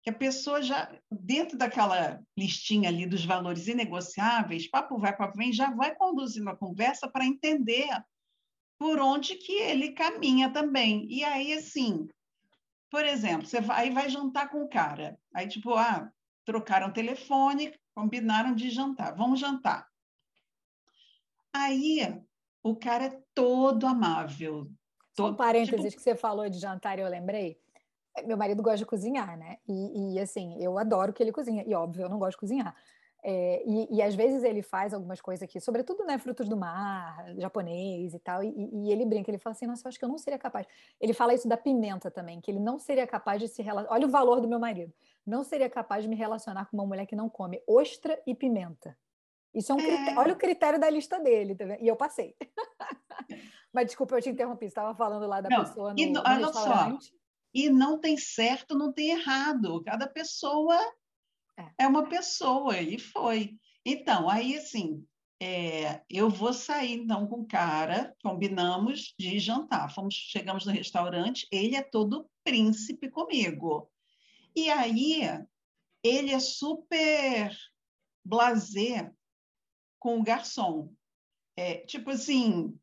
[0.03, 5.53] que a pessoa já, dentro daquela listinha ali dos valores inegociáveis, papo vai, papo vem,
[5.53, 7.87] já vai conduzindo a conversa para entender
[8.77, 11.07] por onde que ele caminha também.
[11.09, 12.09] E aí, assim,
[12.91, 16.11] por exemplo, você vai, vai jantar com o cara, aí tipo, ah,
[16.45, 19.87] trocaram telefone, combinaram de jantar, vamos jantar.
[21.53, 22.21] Aí
[22.61, 24.69] o cara é todo amável.
[25.15, 25.97] Todo, um parênteses tipo...
[25.97, 27.57] que você falou de jantar, eu lembrei
[28.25, 29.57] meu marido gosta de cozinhar, né?
[29.67, 31.63] E, e, assim, eu adoro que ele cozinha.
[31.65, 32.75] E óbvio, eu não gosto de cozinhar.
[33.25, 37.33] É, e, e, às vezes ele faz algumas coisas aqui, sobretudo, né, frutos do mar,
[37.37, 40.09] japonês e tal, e, e, ele brinca, ele fala assim, nossa, eu acho que eu
[40.09, 40.67] não seria capaz.
[40.99, 44.05] Ele fala isso da pimenta também, que ele não seria capaz de se relacionar, olha
[44.05, 44.93] o valor do meu marido,
[45.25, 48.97] não seria capaz de me relacionar com uma mulher que não come ostra e pimenta.
[49.53, 50.19] Isso é um critério, é...
[50.19, 52.35] olha o critério da lista dele, tá e eu passei.
[53.73, 57.05] Mas desculpa, eu te interrompi, você estava falando lá da não, pessoa no, no restaurante.
[57.05, 59.83] Só e não tem certo, não tem errado.
[59.83, 60.75] Cada pessoa
[61.57, 63.57] é, é uma pessoa, e foi.
[63.85, 65.05] Então, aí assim,
[65.39, 69.93] é, eu vou sair então com o cara, combinamos de jantar.
[69.93, 73.91] Fomos, chegamos no restaurante, ele é todo príncipe comigo.
[74.55, 75.21] E aí
[76.03, 77.55] ele é super
[78.25, 79.13] blazer
[79.99, 80.93] com o garçom.
[81.55, 82.77] É, tipo assim,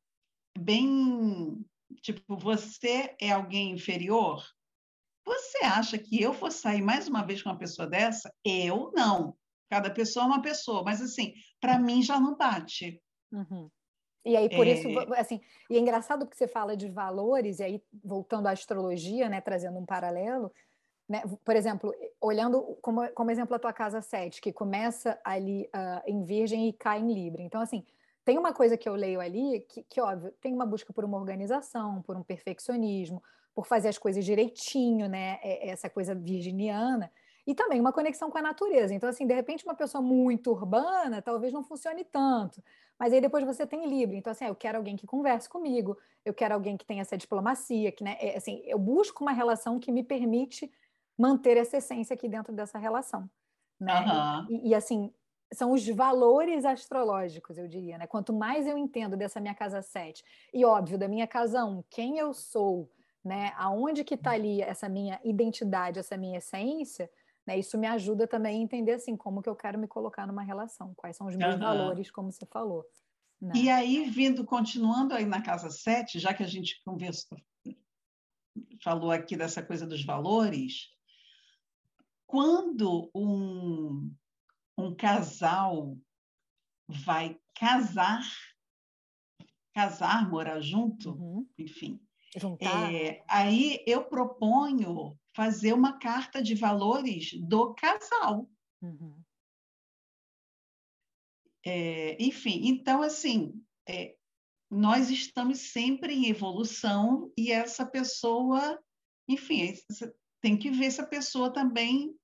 [0.58, 1.64] bem
[2.02, 4.44] tipo, você é alguém inferior?
[5.24, 8.32] Você acha que eu vou sair mais uma vez com uma pessoa dessa?
[8.44, 9.36] Eu não.
[9.70, 13.00] Cada pessoa é uma pessoa, mas assim, para mim já não bate.
[13.32, 13.70] Uhum.
[14.24, 14.72] E aí, por é...
[14.72, 19.28] isso, assim, e é engraçado que você fala de valores, e aí, voltando à astrologia,
[19.28, 20.52] né, trazendo um paralelo,
[21.08, 26.02] né, por exemplo, olhando como, como exemplo a tua casa 7, que começa ali uh,
[26.06, 27.40] em Virgem e cai em Libra.
[27.40, 27.84] Então, assim,
[28.24, 31.18] tem uma coisa que eu leio ali que, que, óbvio, tem uma busca por uma
[31.18, 33.22] organização, por um perfeccionismo,
[33.54, 35.38] por fazer as coisas direitinho, né?
[35.42, 37.10] É, é essa coisa virginiana.
[37.46, 38.94] E também uma conexão com a natureza.
[38.94, 42.62] Então, assim, de repente, uma pessoa muito urbana talvez não funcione tanto.
[42.98, 44.14] Mas aí depois você tem Libra.
[44.14, 47.16] Então, assim, ah, eu quero alguém que converse comigo, eu quero alguém que tenha essa
[47.16, 50.70] diplomacia, que, né, é, assim, eu busco uma relação que me permite
[51.18, 53.28] manter essa essência aqui dentro dessa relação.
[53.80, 53.94] Né?
[53.94, 54.46] Uhum.
[54.50, 55.12] E, e, assim,
[55.52, 58.06] são os valores astrológicos, eu diria, né?
[58.06, 60.22] Quanto mais eu entendo dessa minha casa 7,
[60.54, 62.90] e óbvio, da minha casa 1, quem eu sou,
[63.24, 63.52] né?
[63.56, 67.10] Aonde que está ali essa minha identidade, essa minha essência,
[67.46, 67.58] né?
[67.58, 70.94] Isso me ajuda também a entender assim como que eu quero me colocar numa relação,
[70.94, 71.60] quais são os meus uhum.
[71.60, 72.84] valores, como você falou.
[73.40, 73.52] Né?
[73.56, 77.38] E aí, vindo, continuando aí na casa 7, já que a gente conversou,
[78.82, 80.90] falou aqui dessa coisa dos valores,
[82.26, 84.14] quando um,
[84.80, 85.96] um casal
[86.88, 88.22] vai casar,
[89.74, 91.48] casar, morar junto, uhum.
[91.58, 92.00] enfim,
[92.60, 98.48] é, aí eu proponho fazer uma carta de valores do casal.
[98.80, 99.20] Uhum.
[101.64, 104.16] É, enfim, então, assim, é,
[104.70, 108.80] nós estamos sempre em evolução e essa pessoa,
[109.28, 109.74] enfim,
[110.40, 112.14] tem que ver se a pessoa também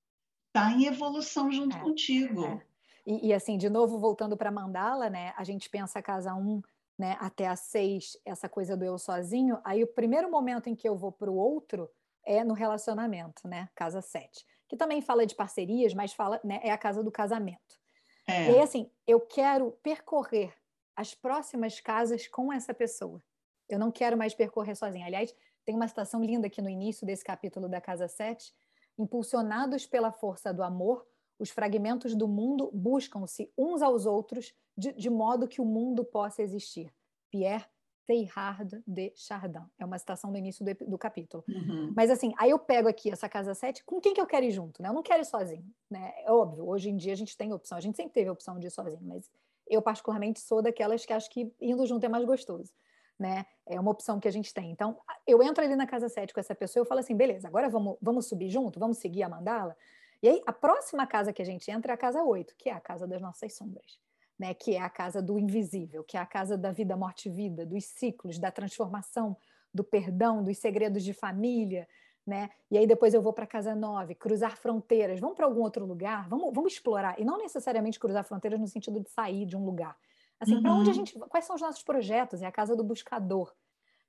[0.56, 2.44] está em evolução junto é, contigo.
[2.44, 2.62] É.
[3.06, 5.32] E, e, assim, de novo, voltando para mandala, né?
[5.36, 6.60] A gente pensa casa um
[6.98, 10.88] né, até a seis, essa coisa do eu sozinho, aí o primeiro momento em que
[10.88, 11.90] eu vou para o outro
[12.24, 13.68] é no relacionamento, né?
[13.74, 14.44] Casa sete.
[14.66, 17.78] Que também fala de parcerias, mas fala, né, é a casa do casamento.
[18.26, 18.50] É.
[18.50, 20.52] E aí, assim, eu quero percorrer
[20.96, 23.22] as próximas casas com essa pessoa.
[23.68, 25.06] Eu não quero mais percorrer sozinha.
[25.06, 28.52] Aliás, tem uma citação linda aqui no início desse capítulo da Casa 7.
[28.98, 31.06] Impulsionados pela força do amor,
[31.38, 36.42] os fragmentos do mundo buscam-se uns aos outros de, de, modo que o mundo possa
[36.42, 36.92] existir.
[37.30, 37.66] Pierre
[38.06, 39.64] Teilhard de Chardin.
[39.78, 41.44] É uma citação do início do, do capítulo.
[41.48, 41.92] Uhum.
[41.94, 44.52] Mas assim, aí eu pego aqui essa casa 7, com quem que eu quero ir
[44.52, 44.80] junto?
[44.80, 44.88] Né?
[44.88, 45.66] Eu não quero ir sozinho.
[45.90, 46.14] Né?
[46.24, 48.58] É óbvio, hoje em dia a gente tem opção, a gente sempre teve a opção
[48.58, 49.28] de ir sozinho, mas
[49.68, 52.72] eu particularmente sou daquelas que acho que indo junto é mais gostoso.
[53.18, 53.46] Né?
[53.64, 54.70] É uma opção que a gente tem.
[54.70, 57.68] Então, eu entro ali na casa 7 com essa pessoa eu falo assim, beleza, agora
[57.68, 58.78] vamos, vamos subir junto?
[58.78, 59.74] Vamos seguir a mandala?
[60.22, 62.72] E aí, a próxima casa que a gente entra é a casa 8, que é
[62.72, 63.98] a casa das nossas sombras,
[64.38, 64.54] né?
[64.54, 67.66] que é a casa do invisível, que é a casa da vida, morte e vida,
[67.66, 69.36] dos ciclos, da transformação,
[69.72, 71.86] do perdão, dos segredos de família.
[72.26, 72.50] Né?
[72.70, 76.28] E aí depois eu vou para casa 9, cruzar fronteiras, vamos para algum outro lugar,
[76.28, 77.20] vamos, vamos explorar.
[77.20, 79.96] E não necessariamente cruzar fronteiras no sentido de sair de um lugar.
[80.38, 80.62] Assim, uhum.
[80.62, 81.18] para onde a gente.
[81.18, 82.42] Quais são os nossos projetos?
[82.42, 83.54] É a casa do buscador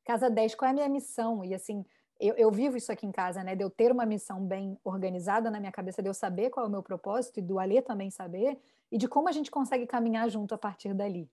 [0.07, 1.43] Casa 10, qual é a minha missão?
[1.43, 1.85] E assim,
[2.17, 3.57] eu, eu, vivo isso aqui em casa, né?
[3.57, 6.69] De eu ter uma missão bem organizada na minha cabeça, de eu saber qual é
[6.69, 8.57] o meu propósito e do Alê também saber,
[8.89, 11.29] e de como a gente consegue caminhar junto a partir dali.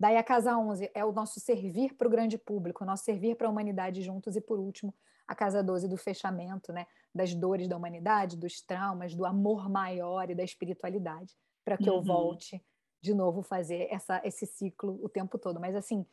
[0.00, 3.36] Daí a Casa 11 é o nosso servir para o grande público, o nosso servir
[3.36, 4.34] para a humanidade juntos.
[4.34, 4.92] E por último,
[5.28, 6.88] a Casa 12 do fechamento, né?
[7.14, 11.98] Das dores da humanidade, dos traumas, do amor maior e da espiritualidade, para que uhum.
[11.98, 12.60] eu volte
[13.00, 15.60] de novo fazer essa, esse ciclo o tempo todo.
[15.60, 16.04] Mas assim,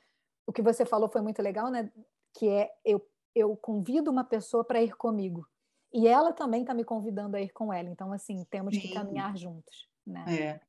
[0.46, 1.92] o que você falou foi muito legal, né?
[2.34, 5.48] Que é eu, eu convido uma pessoa para ir comigo.
[5.94, 7.90] E ela também está me convidando a ir com ela.
[7.90, 8.82] Então, assim, temos Sim.
[8.82, 9.88] que caminhar juntos.
[10.06, 10.26] Né?
[10.28, 10.60] É.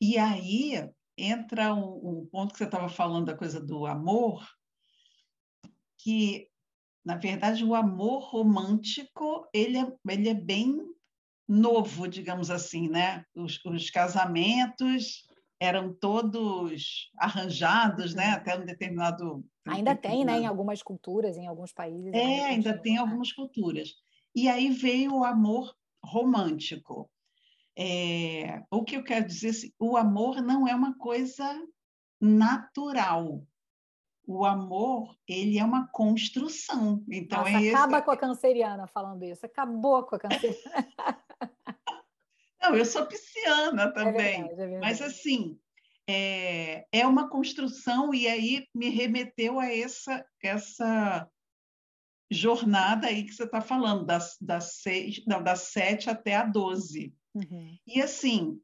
[0.00, 4.46] E aí, entra um, um ponto que você estava falando da coisa do amor,
[5.98, 6.48] que
[7.04, 10.78] na verdade o amor romântico ele é, ele é bem
[11.48, 13.24] novo, digamos assim, né?
[13.34, 15.26] Os, os casamentos
[15.60, 18.28] eram todos arranjados, né?
[18.28, 18.34] Uhum.
[18.34, 20.38] Até um determinado ainda tem, né?
[20.38, 22.12] Em algumas culturas, em alguns países.
[22.14, 23.90] É, ainda tem algumas culturas.
[24.34, 27.10] E aí veio o amor romântico.
[27.78, 31.54] É, o que eu quero dizer, assim, o amor não é uma coisa
[32.20, 33.42] natural.
[34.26, 37.04] O amor, ele é uma construção.
[37.10, 38.04] Então Nossa, é acaba esse...
[38.04, 39.44] com a canceriana falando isso.
[39.44, 40.56] Acabou com a canceriana.
[42.70, 44.42] não, eu sou pisciana é também.
[44.42, 45.58] É verdade, é Mas assim,
[46.08, 51.28] é, é uma construção e aí me remeteu a essa essa
[52.30, 57.12] jornada aí que você está falando, das, das, seis, não, das sete até a doze.
[57.34, 57.76] Uhum.
[57.86, 58.60] E assim,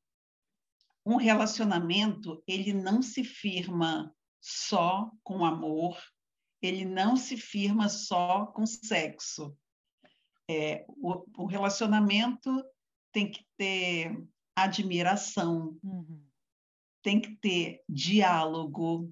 [1.04, 6.00] um relacionamento ele não se firma só com amor,
[6.62, 9.56] ele não se firma só com sexo.
[10.48, 12.64] É, o, o relacionamento
[13.16, 14.14] tem que ter
[14.54, 16.22] admiração, uhum.
[17.02, 19.10] tem que ter diálogo,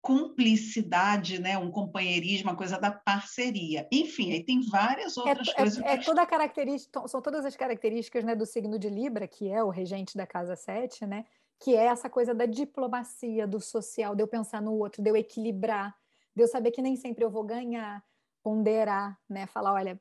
[0.00, 3.88] cumplicidade, né, um companheirismo, a coisa da parceria.
[3.90, 5.84] Enfim, aí tem várias é outras é, coisas.
[5.84, 9.64] É, é toda característica, são todas as características né, do signo de Libra, que é
[9.64, 11.24] o regente da casa 7, né,
[11.58, 15.16] que é essa coisa da diplomacia, do social, de eu pensar no outro, de eu
[15.16, 15.92] equilibrar,
[16.36, 18.00] de eu saber que nem sempre eu vou ganhar,
[18.44, 20.00] ponderar, né, falar, olha,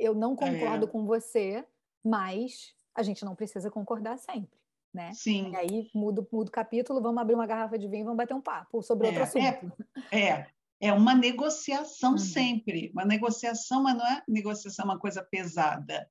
[0.00, 0.88] eu não concordo é.
[0.88, 1.64] com você,
[2.04, 4.60] mas a gente não precisa concordar sempre
[4.92, 5.12] né?
[5.12, 5.52] Sim.
[5.52, 8.40] E aí muda, o capítulo, vamos abrir uma garrafa de vinho e vamos bater um
[8.40, 9.72] papo sobre é, outro assunto.
[10.10, 10.46] É, é,
[10.80, 12.18] é uma negociação uhum.
[12.18, 16.08] sempre, uma negociação, mas não é negociação uma coisa pesada.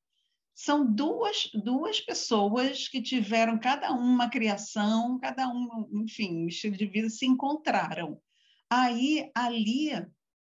[0.56, 6.86] São duas, duas pessoas que tiveram cada uma criação, cada um, enfim, um estilo de
[6.86, 8.22] vida, se encontraram.
[8.70, 9.90] Aí, ali,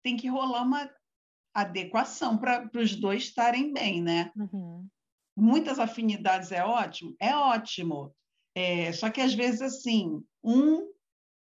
[0.03, 0.91] tem que rolar uma
[1.61, 4.33] adequação para os dois estarem bem, né?
[4.37, 4.89] Uhum
[5.39, 7.15] muitas afinidades é ótimo?
[7.21, 8.15] É ótimo.
[8.55, 10.91] É, só que às vezes assim, um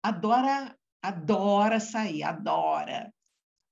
[0.02, 3.12] adora adora sair, adora.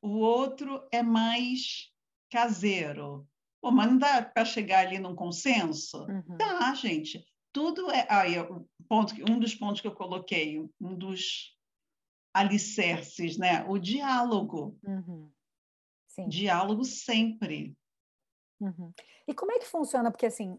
[0.01, 1.92] O outro é mais
[2.31, 3.29] caseiro.
[3.61, 6.05] Pô, mas não dá para chegar ali num consenso?
[6.05, 6.37] Uhum.
[6.37, 7.25] Dá, gente.
[7.53, 8.07] Tudo é.
[8.09, 8.35] Aí,
[8.88, 11.57] ponto, um dos pontos que eu coloquei, um dos
[12.33, 13.64] alicerces, né?
[13.68, 14.79] O diálogo.
[14.85, 15.31] Uhum.
[16.26, 17.76] Diálogo sempre.
[18.61, 18.92] Uhum.
[19.29, 20.11] E como é que funciona?
[20.11, 20.59] Porque assim,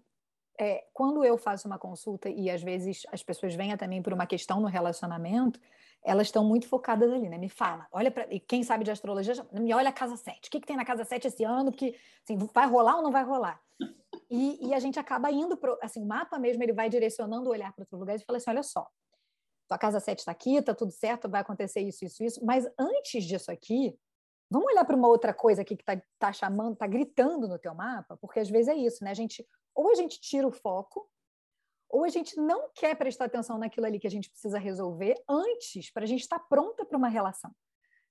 [0.60, 4.14] é, quando eu faço uma consulta e às vezes as pessoas vêm até mim por
[4.14, 5.60] uma questão no relacionamento,
[6.04, 7.38] elas estão muito focadas ali, né?
[7.38, 8.32] Me fala, olha para.
[8.34, 10.48] E quem sabe de astrologia, me olha a casa 7.
[10.48, 11.72] O que, que tem na casa 7 esse ano?
[11.72, 13.62] Que assim, vai rolar ou não vai rolar?
[14.30, 15.78] E, e a gente acaba indo para.
[15.82, 18.50] Assim, o mapa mesmo ele vai direcionando o olhar para outro lugar e fala assim:
[18.50, 18.86] olha só,
[19.70, 22.46] tua casa 7 está aqui, está tudo certo, vai acontecer isso, isso, isso.
[22.46, 23.98] Mas antes disso aqui,
[24.50, 27.76] Vamos olhar para uma outra coisa aqui que está tá chamando, está gritando no teu
[27.76, 29.12] mapa, porque às vezes é isso, né?
[29.12, 31.10] A gente, ou a gente tira o foco,
[31.90, 35.92] ou a gente não quer prestar atenção naquilo ali que a gente precisa resolver antes,
[35.92, 37.52] para a gente estar tá pronta para uma relação.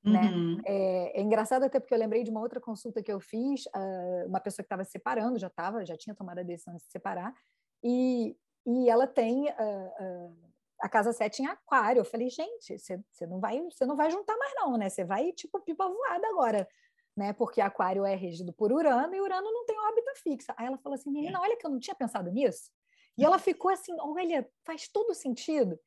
[0.05, 0.21] Né?
[0.21, 0.61] Uhum.
[0.65, 4.29] É, é, engraçado até porque eu lembrei de uma outra consulta que eu fiz, uh,
[4.29, 6.91] uma pessoa que estava se separando, já estava, já tinha tomado a decisão de se
[6.91, 7.35] separar,
[7.83, 10.46] e, e ela tem uh, uh,
[10.87, 12.01] a casa 7 em aquário.
[12.01, 14.89] Eu falei, gente, você não vai, você não vai juntar mais não, né?
[14.89, 16.69] Você vai tipo pipa voada agora,
[17.17, 17.33] né?
[17.33, 20.55] Porque aquário é regido por Urano e Urano não tem órbita fixa.
[20.57, 22.71] Aí ela falou assim, menina, olha que eu não tinha pensado nisso.
[23.19, 25.79] E ela ficou assim, olha, faz todo sentido.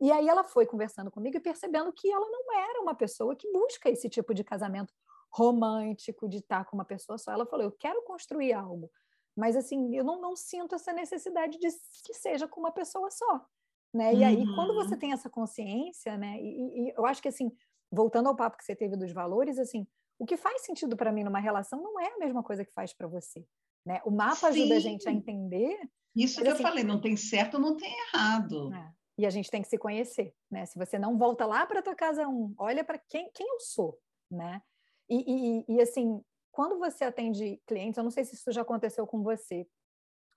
[0.00, 3.50] E aí ela foi conversando comigo e percebendo que ela não era uma pessoa que
[3.52, 4.92] busca esse tipo de casamento
[5.30, 7.32] romântico, de estar com uma pessoa só.
[7.32, 8.90] Ela falou, eu quero construir algo,
[9.36, 11.68] mas assim, eu não, não sinto essa necessidade de
[12.04, 13.46] que seja com uma pessoa só.
[13.92, 14.14] Né?
[14.14, 14.98] E aí, quando você uhum.
[14.98, 16.38] tem essa consciência, né?
[16.40, 17.50] E, e, eu acho que assim,
[17.90, 19.86] voltando ao papo que você teve dos valores, assim,
[20.18, 22.92] o que faz sentido para mim numa relação não é a mesma coisa que faz
[22.92, 23.46] para você,
[23.86, 24.00] né?
[24.04, 24.62] O mapa Sim.
[24.62, 25.78] ajuda a gente a entender.
[26.14, 28.74] Isso que assim, eu falei, não tem certo, não tem errado.
[28.74, 28.92] É.
[29.18, 30.66] e a gente tem que se conhecer, né?
[30.66, 33.98] Se você não volta lá para tua casa um, olha para quem, quem eu sou,
[34.30, 34.60] né?
[35.08, 36.20] E, e, e, assim,
[36.52, 39.66] quando você atende clientes, eu não sei se isso já aconteceu com você,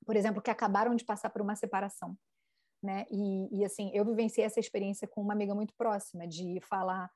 [0.06, 2.16] por exemplo, que acabaram de passar por uma separação,
[2.82, 3.06] né?
[3.12, 7.12] E, e assim, eu vivenciei essa experiência com uma amiga muito próxima, de falar,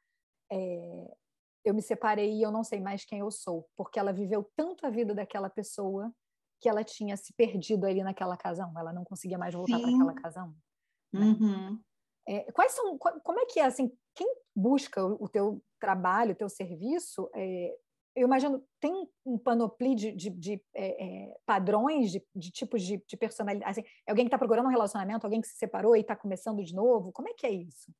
[0.51, 1.17] é,
[1.63, 4.85] eu me separei e eu não sei mais quem eu sou, porque ela viveu tanto
[4.85, 6.13] a vida daquela pessoa
[6.61, 10.13] que ela tinha se perdido ali naquela casão, ela não conseguia mais voltar para aquela
[10.13, 10.55] casão.
[11.11, 11.21] Né?
[11.21, 11.79] Uhum.
[12.27, 16.49] É, quais são, como é que é assim, quem busca o, teu trabalho, o teu
[16.49, 17.77] serviço, é,
[18.15, 23.03] eu imagino, tem um panopli de, de, de é, é, padrões, de, de tipos de,
[23.05, 23.69] de personalidade.
[23.69, 26.63] Assim, é alguém que está procurando um relacionamento, alguém que se separou e está começando
[26.63, 27.11] de novo?
[27.11, 27.91] Como é que é isso?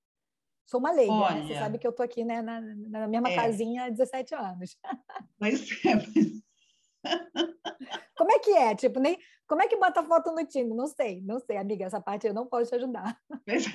[0.65, 1.47] Sou uma leiga, Olha, né?
[1.47, 3.35] Você sabe que eu estou aqui né, na, na mesma é.
[3.35, 4.77] casinha há 17 anos.
[5.39, 5.95] Mas é,
[8.17, 8.73] Como é que é?
[8.73, 10.75] Tipo, nem, como é que bota foto no Tinder?
[10.75, 13.19] Não sei, não sei, amiga, essa parte eu não posso te ajudar.
[13.45, 13.65] Mas...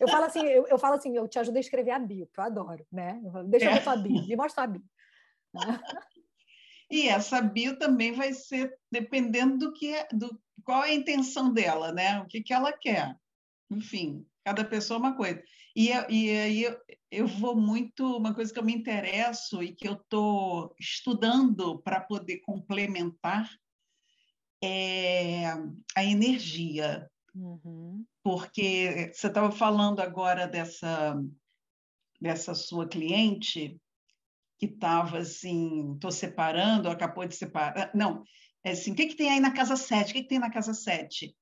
[0.00, 2.40] Eu falo assim, eu, eu, falo assim, eu te ajudo a escrever a bio, que
[2.40, 3.20] eu adoro, né?
[3.22, 4.82] Eu falo, Deixa eu ver tua bio, me mostra a bio.
[6.90, 11.52] E essa bio também vai ser dependendo do que é, do qual é a intenção
[11.52, 12.20] dela, né?
[12.20, 13.16] O que, que ela quer.
[13.70, 15.40] Enfim, cada pessoa é uma coisa.
[15.76, 16.76] E, e aí eu,
[17.10, 22.00] eu vou muito, uma coisa que eu me interesso e que eu estou estudando para
[22.00, 23.48] poder complementar
[24.62, 25.46] é
[25.96, 27.08] a energia.
[27.34, 28.04] Uhum.
[28.22, 31.16] Porque você estava falando agora dessa,
[32.20, 33.80] dessa sua cliente
[34.60, 37.90] que estava assim, estou separando, acabou de separar.
[37.94, 38.22] Não,
[38.62, 40.10] é assim, o que, que tem aí na casa 7?
[40.10, 41.34] O que, que tem na casa 7?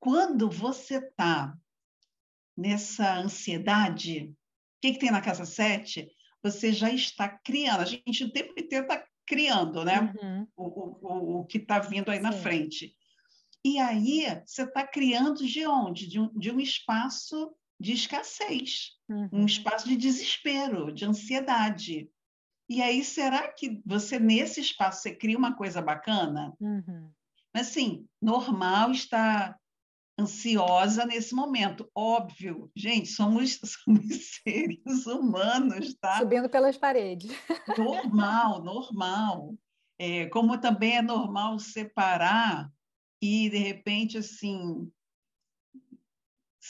[0.00, 1.54] Quando você está
[2.56, 6.10] nessa ansiedade, o que, que tem na casa 7?
[6.42, 7.82] Você já está criando.
[7.82, 10.14] A gente o tempo inteiro está criando, né?
[10.22, 10.48] Uhum.
[10.56, 12.22] O, o, o, que está vindo aí Sim.
[12.22, 12.96] na frente.
[13.62, 16.06] E aí você está criando de onde?
[16.06, 19.28] De um, de um espaço de escassez, uhum.
[19.30, 22.08] um espaço de desespero, de ansiedade.
[22.68, 26.52] E aí, será que você, nesse espaço, você cria uma coisa bacana?
[26.60, 27.10] Uhum.
[27.54, 29.56] Mas, assim, normal estar
[30.18, 31.88] ansiosa nesse momento.
[31.94, 36.18] Óbvio, gente, somos, somos seres humanos, tá?
[36.18, 37.30] Subindo pelas paredes.
[37.76, 39.54] Normal, normal.
[39.98, 42.70] É, como também é normal separar
[43.22, 44.90] e, de repente, assim,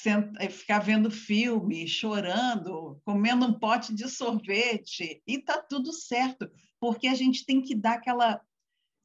[0.08, 6.50] é, ficar vendo filme, chorando, comendo um pote de sorvete, e tá tudo certo,
[6.80, 8.40] porque a gente tem que dar aquela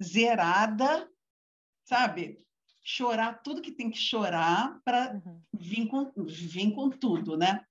[0.02, 1.10] zerada,
[1.86, 2.38] sabe?
[2.84, 5.42] Chorar tudo que tem que chorar para uhum.
[5.54, 7.64] vir, com, vir com tudo, né?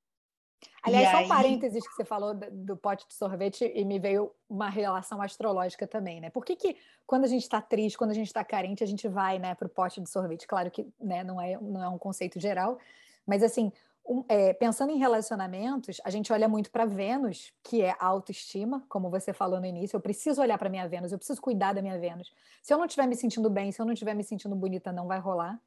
[0.83, 4.33] Aliás, e só um parênteses que você falou do pote de sorvete e me veio
[4.49, 6.31] uma relação astrológica também, né?
[6.31, 6.77] Por que, que
[7.07, 9.67] quando a gente está triste, quando a gente está carente, a gente vai né, para
[9.67, 10.47] o pote de sorvete?
[10.47, 12.79] Claro que né, não, é, não é um conceito geral,
[13.27, 13.73] mas assim,
[14.11, 19.09] um, é, pensando em relacionamentos, a gente olha muito para Vênus, que é autoestima, como
[19.09, 19.97] você falou no início.
[19.97, 22.33] Eu preciso olhar para minha Vênus, eu preciso cuidar da minha Vênus.
[22.63, 25.07] Se eu não estiver me sentindo bem, se eu não estiver me sentindo bonita, não
[25.07, 25.61] vai rolar.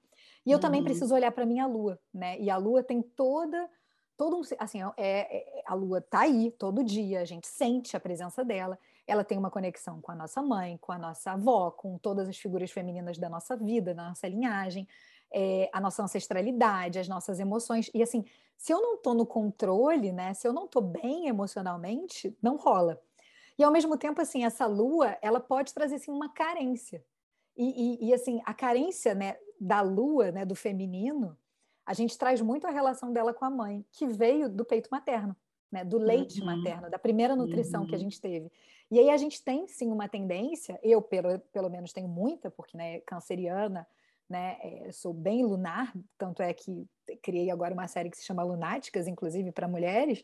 [0.45, 0.61] E eu uhum.
[0.61, 2.37] também preciso olhar para minha Lua, né?
[2.39, 3.69] E a Lua tem toda
[4.15, 7.99] todo um, assim, é, é, a Lua tá aí todo dia, a gente sente a
[7.99, 8.77] presença dela.
[9.07, 12.37] Ela tem uma conexão com a nossa mãe, com a nossa avó, com todas as
[12.37, 14.87] figuras femininas da nossa vida, da nossa linhagem
[15.33, 17.89] é, a nossa ancestralidade, as nossas emoções.
[17.93, 18.23] E assim,
[18.57, 20.33] se eu não estou no controle, né?
[20.33, 23.01] Se eu não estou bem emocionalmente, não rola.
[23.57, 27.03] E ao mesmo tempo, assim, essa lua, ela pode trazer assim, uma carência.
[27.55, 31.37] E, e, e, assim, a carência né, da lua, né, do feminino,
[31.85, 35.35] a gente traz muito a relação dela com a mãe, que veio do peito materno,
[35.71, 36.47] né, do leite uhum.
[36.47, 37.87] materno, da primeira nutrição uhum.
[37.87, 38.03] que a uhum.
[38.03, 38.51] gente teve.
[38.89, 42.75] E aí a gente tem sim uma tendência, eu pelo, pelo menos tenho muita, porque
[42.75, 43.87] né, canceriana,
[44.29, 44.57] né?
[44.61, 46.85] É, sou bem lunar, tanto é que
[47.21, 50.21] criei agora uma série que se chama Lunáticas, inclusive para mulheres.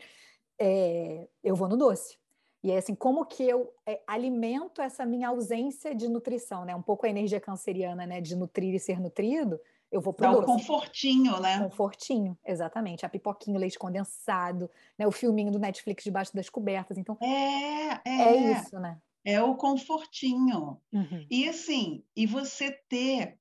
[0.60, 2.18] É, eu vou no doce.
[2.62, 6.76] E é assim, como que eu é, alimento essa minha ausência de nutrição, né?
[6.76, 8.20] Um pouco a energia canceriana, né?
[8.20, 9.60] De nutrir e ser nutrido,
[9.92, 10.44] eu vou doce.
[10.44, 11.60] o confortinho, né?
[11.60, 13.06] Confortinho, exatamente.
[13.06, 15.08] A pipoquinha, o leite condensado, né?
[15.08, 16.98] O filminho do Netflix debaixo das cobertas.
[16.98, 18.98] Então, é, é, é isso, né?
[19.24, 20.78] É o confortinho.
[20.94, 21.26] Uhum.
[21.30, 23.38] E assim, e você ter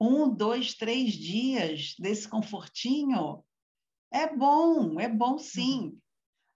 [0.00, 3.42] um, dois, três dias desse confortinho,
[4.12, 5.80] é bom, é bom sim.
[5.80, 5.98] Uhum.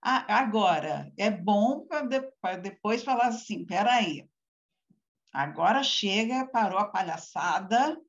[0.05, 2.20] agora, é bom para de,
[2.61, 4.28] depois falar assim: peraí,
[5.32, 8.01] agora chega, parou a palhaçada,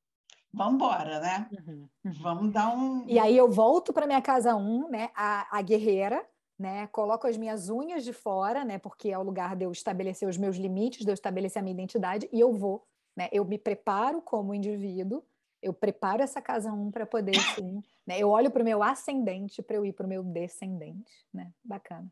[0.52, 1.50] vamos embora, né?
[1.52, 1.90] Uhum.
[2.22, 3.08] Vamos dar um.
[3.08, 5.10] E aí eu volto para minha casa um, né?
[5.16, 6.26] A, a guerreira,
[6.58, 6.88] né?
[6.88, 8.78] Coloco as minhas unhas de fora, né?
[8.78, 11.74] Porque é o lugar de eu estabelecer os meus limites, de eu estabelecer a minha
[11.74, 13.30] identidade, e eu vou né?
[13.32, 15.24] Eu me preparo como indivíduo,
[15.62, 18.20] eu preparo essa casa 1 para poder, sim, né?
[18.20, 21.52] Eu olho para o meu ascendente para eu ir para o meu descendente, né?
[21.64, 22.12] Bacana.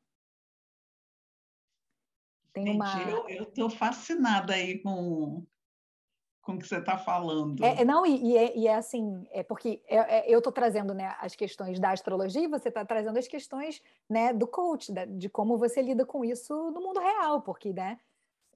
[2.53, 3.01] Tem Gente, uma...
[3.29, 5.45] Eu estou fascinada aí com,
[6.41, 7.63] com o que você está falando.
[7.63, 10.51] É, é, não, e, e, é, e, é, assim, é porque é, é eu estou
[10.51, 14.91] trazendo né, as questões da astrologia e você está trazendo as questões né, do coach,
[14.91, 17.97] da, de como você lida com isso no mundo real, porque, né,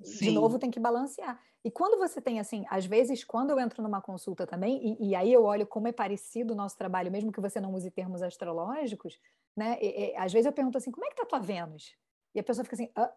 [0.04, 0.26] Sim.
[0.26, 1.40] de novo, tem que balancear.
[1.64, 5.16] E quando você tem, assim, às vezes, quando eu entro numa consulta também, e, e
[5.16, 8.22] aí eu olho como é parecido o nosso trabalho, mesmo que você não use termos
[8.22, 9.20] astrológicos,
[9.56, 11.96] né, e, às vezes eu pergunto assim, como é que tá tua Vênus?
[12.34, 13.12] E a pessoa fica assim, ah,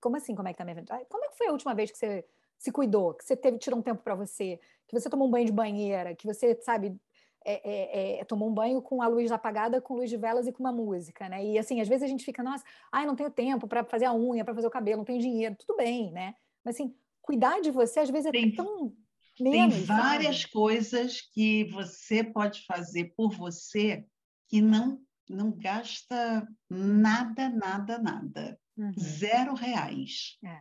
[0.00, 0.90] como assim, como é que tá minha Vênus?
[1.08, 2.24] Como é que foi a última vez que você
[2.58, 5.46] se cuidou, que você teve tirou um tempo para você, que você tomou um banho
[5.46, 6.96] de banheira, que você, sabe,
[7.46, 10.52] é, é, é, tomou um banho com a luz apagada, com luz de velas e
[10.52, 11.44] com uma música, né?
[11.44, 14.14] E assim, às vezes a gente fica, nossa, ai, não tenho tempo para fazer a
[14.14, 16.34] unha, para fazer o cabelo, não tenho dinheiro, tudo bem, né?
[16.64, 16.92] Mas assim,
[17.22, 18.92] cuidar de você às vezes é tem, tão
[19.38, 19.76] menos.
[19.76, 20.52] Tem várias sabe?
[20.52, 24.04] coisas que você pode fazer por você
[24.48, 28.60] que não não gasta nada, nada, nada.
[28.76, 28.92] Uhum.
[28.96, 30.38] Zero reais.
[30.44, 30.60] É.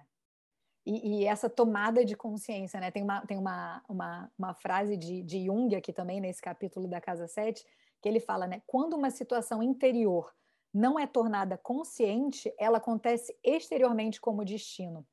[0.86, 2.92] E, e, essa tomada de consciência, né?
[2.92, 7.02] Tem uma, tem uma, uma, uma frase de, de Jung aqui também, nesse capítulo da
[7.02, 7.66] Casa 7,
[8.02, 8.62] que ele fala, né?
[8.68, 10.32] Quando uma situação interior
[10.72, 15.08] não é tornada consciente, ela acontece exteriormente como destino.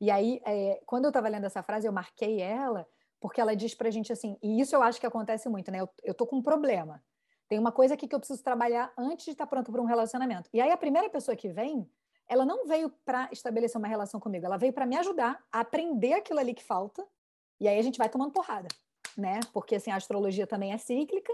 [0.00, 2.86] E aí, é, quando eu estava lendo essa frase, eu marquei ela,
[3.20, 5.80] porque ela diz pra gente assim, e isso eu acho que acontece muito, né?
[5.80, 7.02] Eu, eu tô com um problema.
[7.48, 10.50] Tem uma coisa aqui que eu preciso trabalhar antes de estar pronto para um relacionamento.
[10.52, 11.88] E aí a primeira pessoa que vem
[12.28, 16.14] ela não veio para estabelecer uma relação comigo, ela veio para me ajudar a aprender
[16.14, 17.06] aquilo ali que falta,
[17.60, 18.68] e aí a gente vai tomando porrada,
[19.16, 19.40] né?
[19.52, 21.32] Porque assim, a astrologia também é cíclica,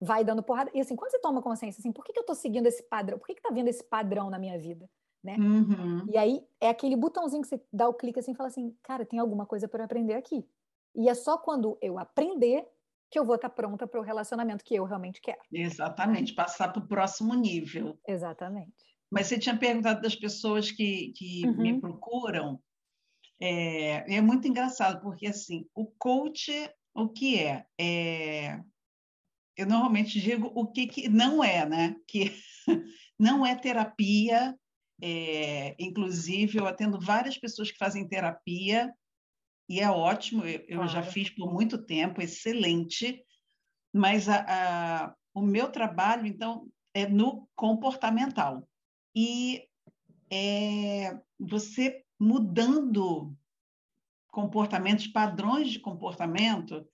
[0.00, 0.70] vai dando porrada.
[0.74, 3.18] E assim, quando você toma consciência assim, por que, que eu estou seguindo esse padrão?
[3.18, 4.88] Por que, que tá vindo esse padrão na minha vida?
[5.22, 5.36] Né?
[5.38, 6.06] Uhum.
[6.12, 9.06] E aí é aquele botãozinho que você dá o clique assim e fala assim, cara,
[9.06, 10.46] tem alguma coisa para aprender aqui.
[10.94, 12.68] E é só quando eu aprender
[13.10, 15.40] que eu vou estar tá pronta para o relacionamento que eu realmente quero.
[15.50, 17.98] Exatamente, passar para o próximo nível.
[18.06, 18.93] Exatamente.
[19.14, 21.56] Mas você tinha perguntado das pessoas que, que uhum.
[21.56, 22.60] me procuram.
[23.40, 26.50] É, é muito engraçado, porque assim, o coach,
[26.92, 27.64] o que é?
[27.80, 28.60] é
[29.56, 31.94] eu normalmente digo o que, que não é, né?
[32.08, 32.32] Que
[33.16, 34.58] não é terapia.
[35.00, 38.92] É, inclusive, eu atendo várias pessoas que fazem terapia,
[39.68, 43.22] e é ótimo, eu, eu já fiz por muito tempo, excelente,
[43.92, 48.66] mas a, a, o meu trabalho, então, é no comportamental
[49.14, 49.68] e
[50.30, 53.36] é, você mudando
[54.28, 56.84] comportamentos, padrões de comportamento,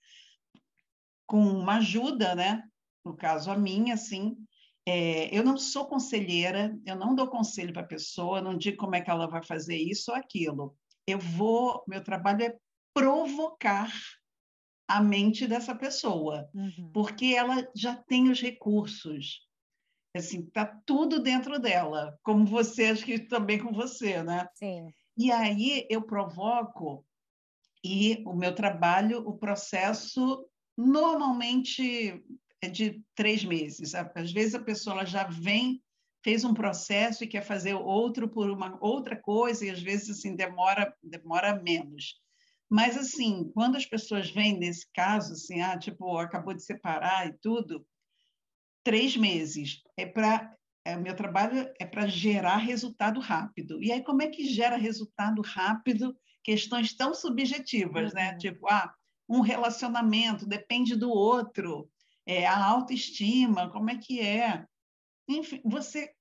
[1.25, 2.63] com uma ajuda, né?
[3.03, 4.37] No caso, a minha, assim,
[4.85, 8.95] é, eu não sou conselheira, eu não dou conselho para a pessoa, não digo como
[8.95, 10.75] é que ela vai fazer isso ou aquilo.
[11.07, 12.55] Eu vou, meu trabalho é
[12.93, 13.91] provocar
[14.87, 16.91] a mente dessa pessoa, uhum.
[16.93, 19.47] porque ela já tem os recursos,
[20.15, 24.47] Assim, tá tudo dentro dela, como você, acho que também com você, né?
[24.53, 24.93] Sim.
[25.17, 27.05] E aí eu provoco
[27.83, 30.45] e o meu trabalho, o processo
[30.77, 32.23] normalmente
[32.61, 33.93] é de três meses.
[33.95, 35.81] Às vezes a pessoa já vem,
[36.23, 40.35] fez um processo e quer fazer outro por uma outra coisa e às vezes assim
[40.35, 42.21] demora demora menos.
[42.69, 47.33] Mas assim, quando as pessoas vêm nesse caso, assim, ah, tipo, acabou de separar e
[47.41, 47.85] tudo,
[48.83, 49.81] três meses.
[49.97, 53.81] É para é, meu trabalho é para gerar resultado rápido.
[53.83, 56.15] E aí como é que gera resultado rápido?
[56.43, 58.27] Questões tão subjetivas, né?
[58.27, 58.31] uhum.
[58.31, 58.37] né?
[58.37, 58.91] Tipo, ah,
[59.29, 61.89] um relacionamento depende do outro,
[62.25, 64.65] é, a autoestima, como é que é?
[65.27, 66.11] Enfim, você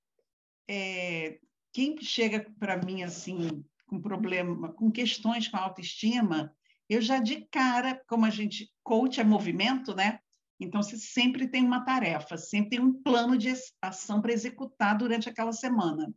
[0.68, 1.38] é,
[1.72, 6.54] quem chega para mim assim com problema, com questões com autoestima,
[6.88, 10.20] eu já de cara, como a gente coach é movimento, né?
[10.60, 13.50] Então, você sempre tem uma tarefa, sempre tem um plano de
[13.80, 16.12] ação para executar durante aquela semana.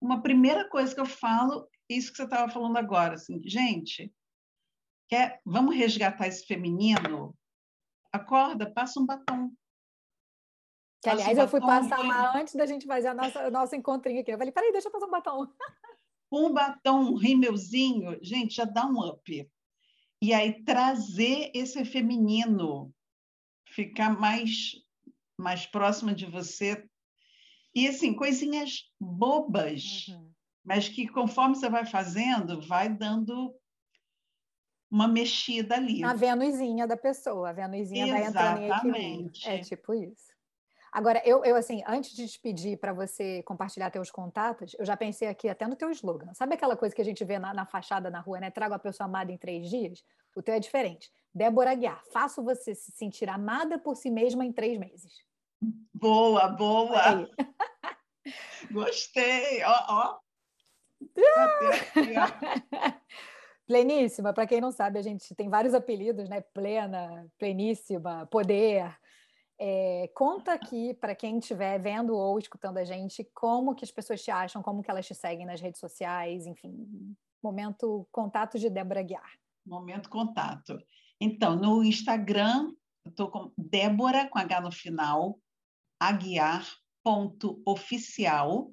[0.00, 4.10] Uma primeira coisa que eu falo, isso que você estava falando agora, assim, gente,
[5.06, 7.36] quer, vamos resgatar esse feminino?
[8.10, 9.52] Acorda, passa um batom.
[11.02, 14.20] Que, aliás, eu fui passar lá antes da gente fazer a nossa, o nosso encontrinho
[14.20, 14.32] aqui.
[14.32, 15.46] Eu falei, peraí, deixa eu passar um batom.
[16.32, 19.50] Um batom, um rímelzinho, gente, já dá um up.
[20.22, 22.94] E aí, trazer esse feminino
[23.70, 24.74] ficar mais,
[25.38, 26.84] mais próxima de você.
[27.74, 30.30] E, assim, coisinhas bobas, uhum.
[30.64, 33.54] mas que conforme você vai fazendo, vai dando
[34.90, 36.02] uma mexida ali.
[36.02, 39.30] A Venusinha da pessoa, a Venusinha vai entrando em equilíbrio.
[39.46, 40.30] É tipo isso.
[40.92, 44.96] Agora, eu, eu assim, antes de te pedir para você compartilhar teus contatos, eu já
[44.96, 46.34] pensei aqui até no teu slogan.
[46.34, 48.50] Sabe aquela coisa que a gente vê na, na fachada na rua, né?
[48.50, 50.04] Trago a pessoa amada em três dias?
[50.34, 51.08] O teu é diferente.
[51.34, 55.24] Débora Aguiar, faço você se sentir amada por si mesma em três meses.
[55.94, 57.28] Boa, boa.
[58.70, 60.18] Gostei, ó, ó.
[63.66, 66.40] Pleníssima, para quem não sabe, a gente tem vários apelidos, né?
[66.40, 68.92] Plena, pleníssima, poder.
[69.58, 74.22] É, conta aqui para quem estiver vendo ou escutando a gente como que as pessoas
[74.22, 79.02] te acham, como que elas te seguem nas redes sociais, enfim, momento contato de Débora
[79.02, 79.30] Guiar.
[79.66, 80.78] Momento contato.
[81.20, 85.38] Então, no Instagram, eu estou com Débora, com H no final,
[86.00, 88.72] aguiar.oficial.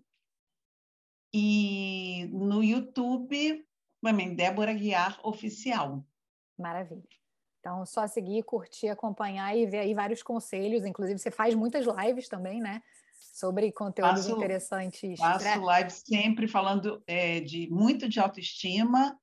[1.33, 3.67] E no YouTube,
[4.01, 6.05] também, Débora Guiar Oficial.
[6.57, 7.03] Maravilha.
[7.59, 10.85] Então, só seguir, curtir, acompanhar e ver aí vários conselhos.
[10.85, 12.81] Inclusive, você faz muitas lives também, né?
[13.33, 15.19] Sobre conteúdos faço, interessantes.
[15.19, 15.57] Faço né?
[15.77, 19.19] lives sempre falando é, de muito de autoestima,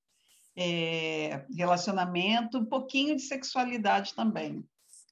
[0.56, 4.64] é, relacionamento, um pouquinho de sexualidade também.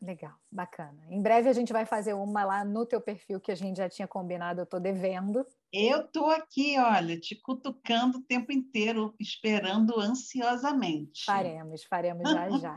[0.03, 1.01] Legal, bacana.
[1.09, 3.88] Em breve a gente vai fazer uma lá no teu perfil que a gente já
[3.88, 5.47] tinha combinado, eu estou devendo.
[5.72, 11.24] Eu estou aqui, olha, te cutucando o tempo inteiro, esperando ansiosamente.
[11.24, 12.74] Faremos, faremos já já.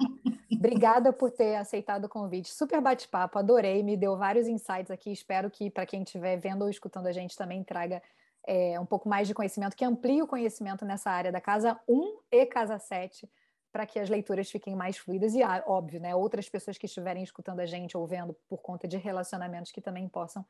[0.54, 2.54] Obrigada por ter aceitado o convite.
[2.54, 5.12] Super bate-papo, adorei, me deu vários insights aqui.
[5.12, 8.04] Espero que para quem estiver vendo ou escutando a gente também traga
[8.46, 12.20] é, um pouco mais de conhecimento, que amplie o conhecimento nessa área da casa 1
[12.32, 13.30] e casa 7
[13.72, 17.22] para que as leituras fiquem mais fluidas e, ah, óbvio, né, outras pessoas que estiverem
[17.22, 20.46] escutando a gente ou vendo por conta de relacionamentos que também possam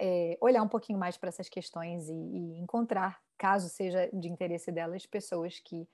[0.00, 4.70] é, olhar um pouquinho mais para essas questões e, e, encontrar, caso seja de interesse
[4.70, 5.88] delas, pessoas que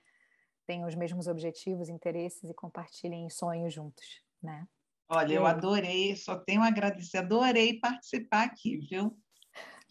[0.67, 4.67] tenham os mesmos objetivos, interesses e compartilhem sonhos juntos, né?
[5.09, 9.17] Olha, eu adorei, só tenho a agradecer, adorei participar aqui, viu?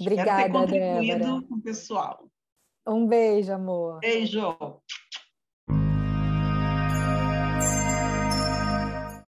[0.01, 1.43] Obrigada, Espero ter contribuído Débora.
[1.49, 2.29] com o pessoal.
[2.87, 4.01] Um beijo, amor.
[4.01, 4.57] Beijo.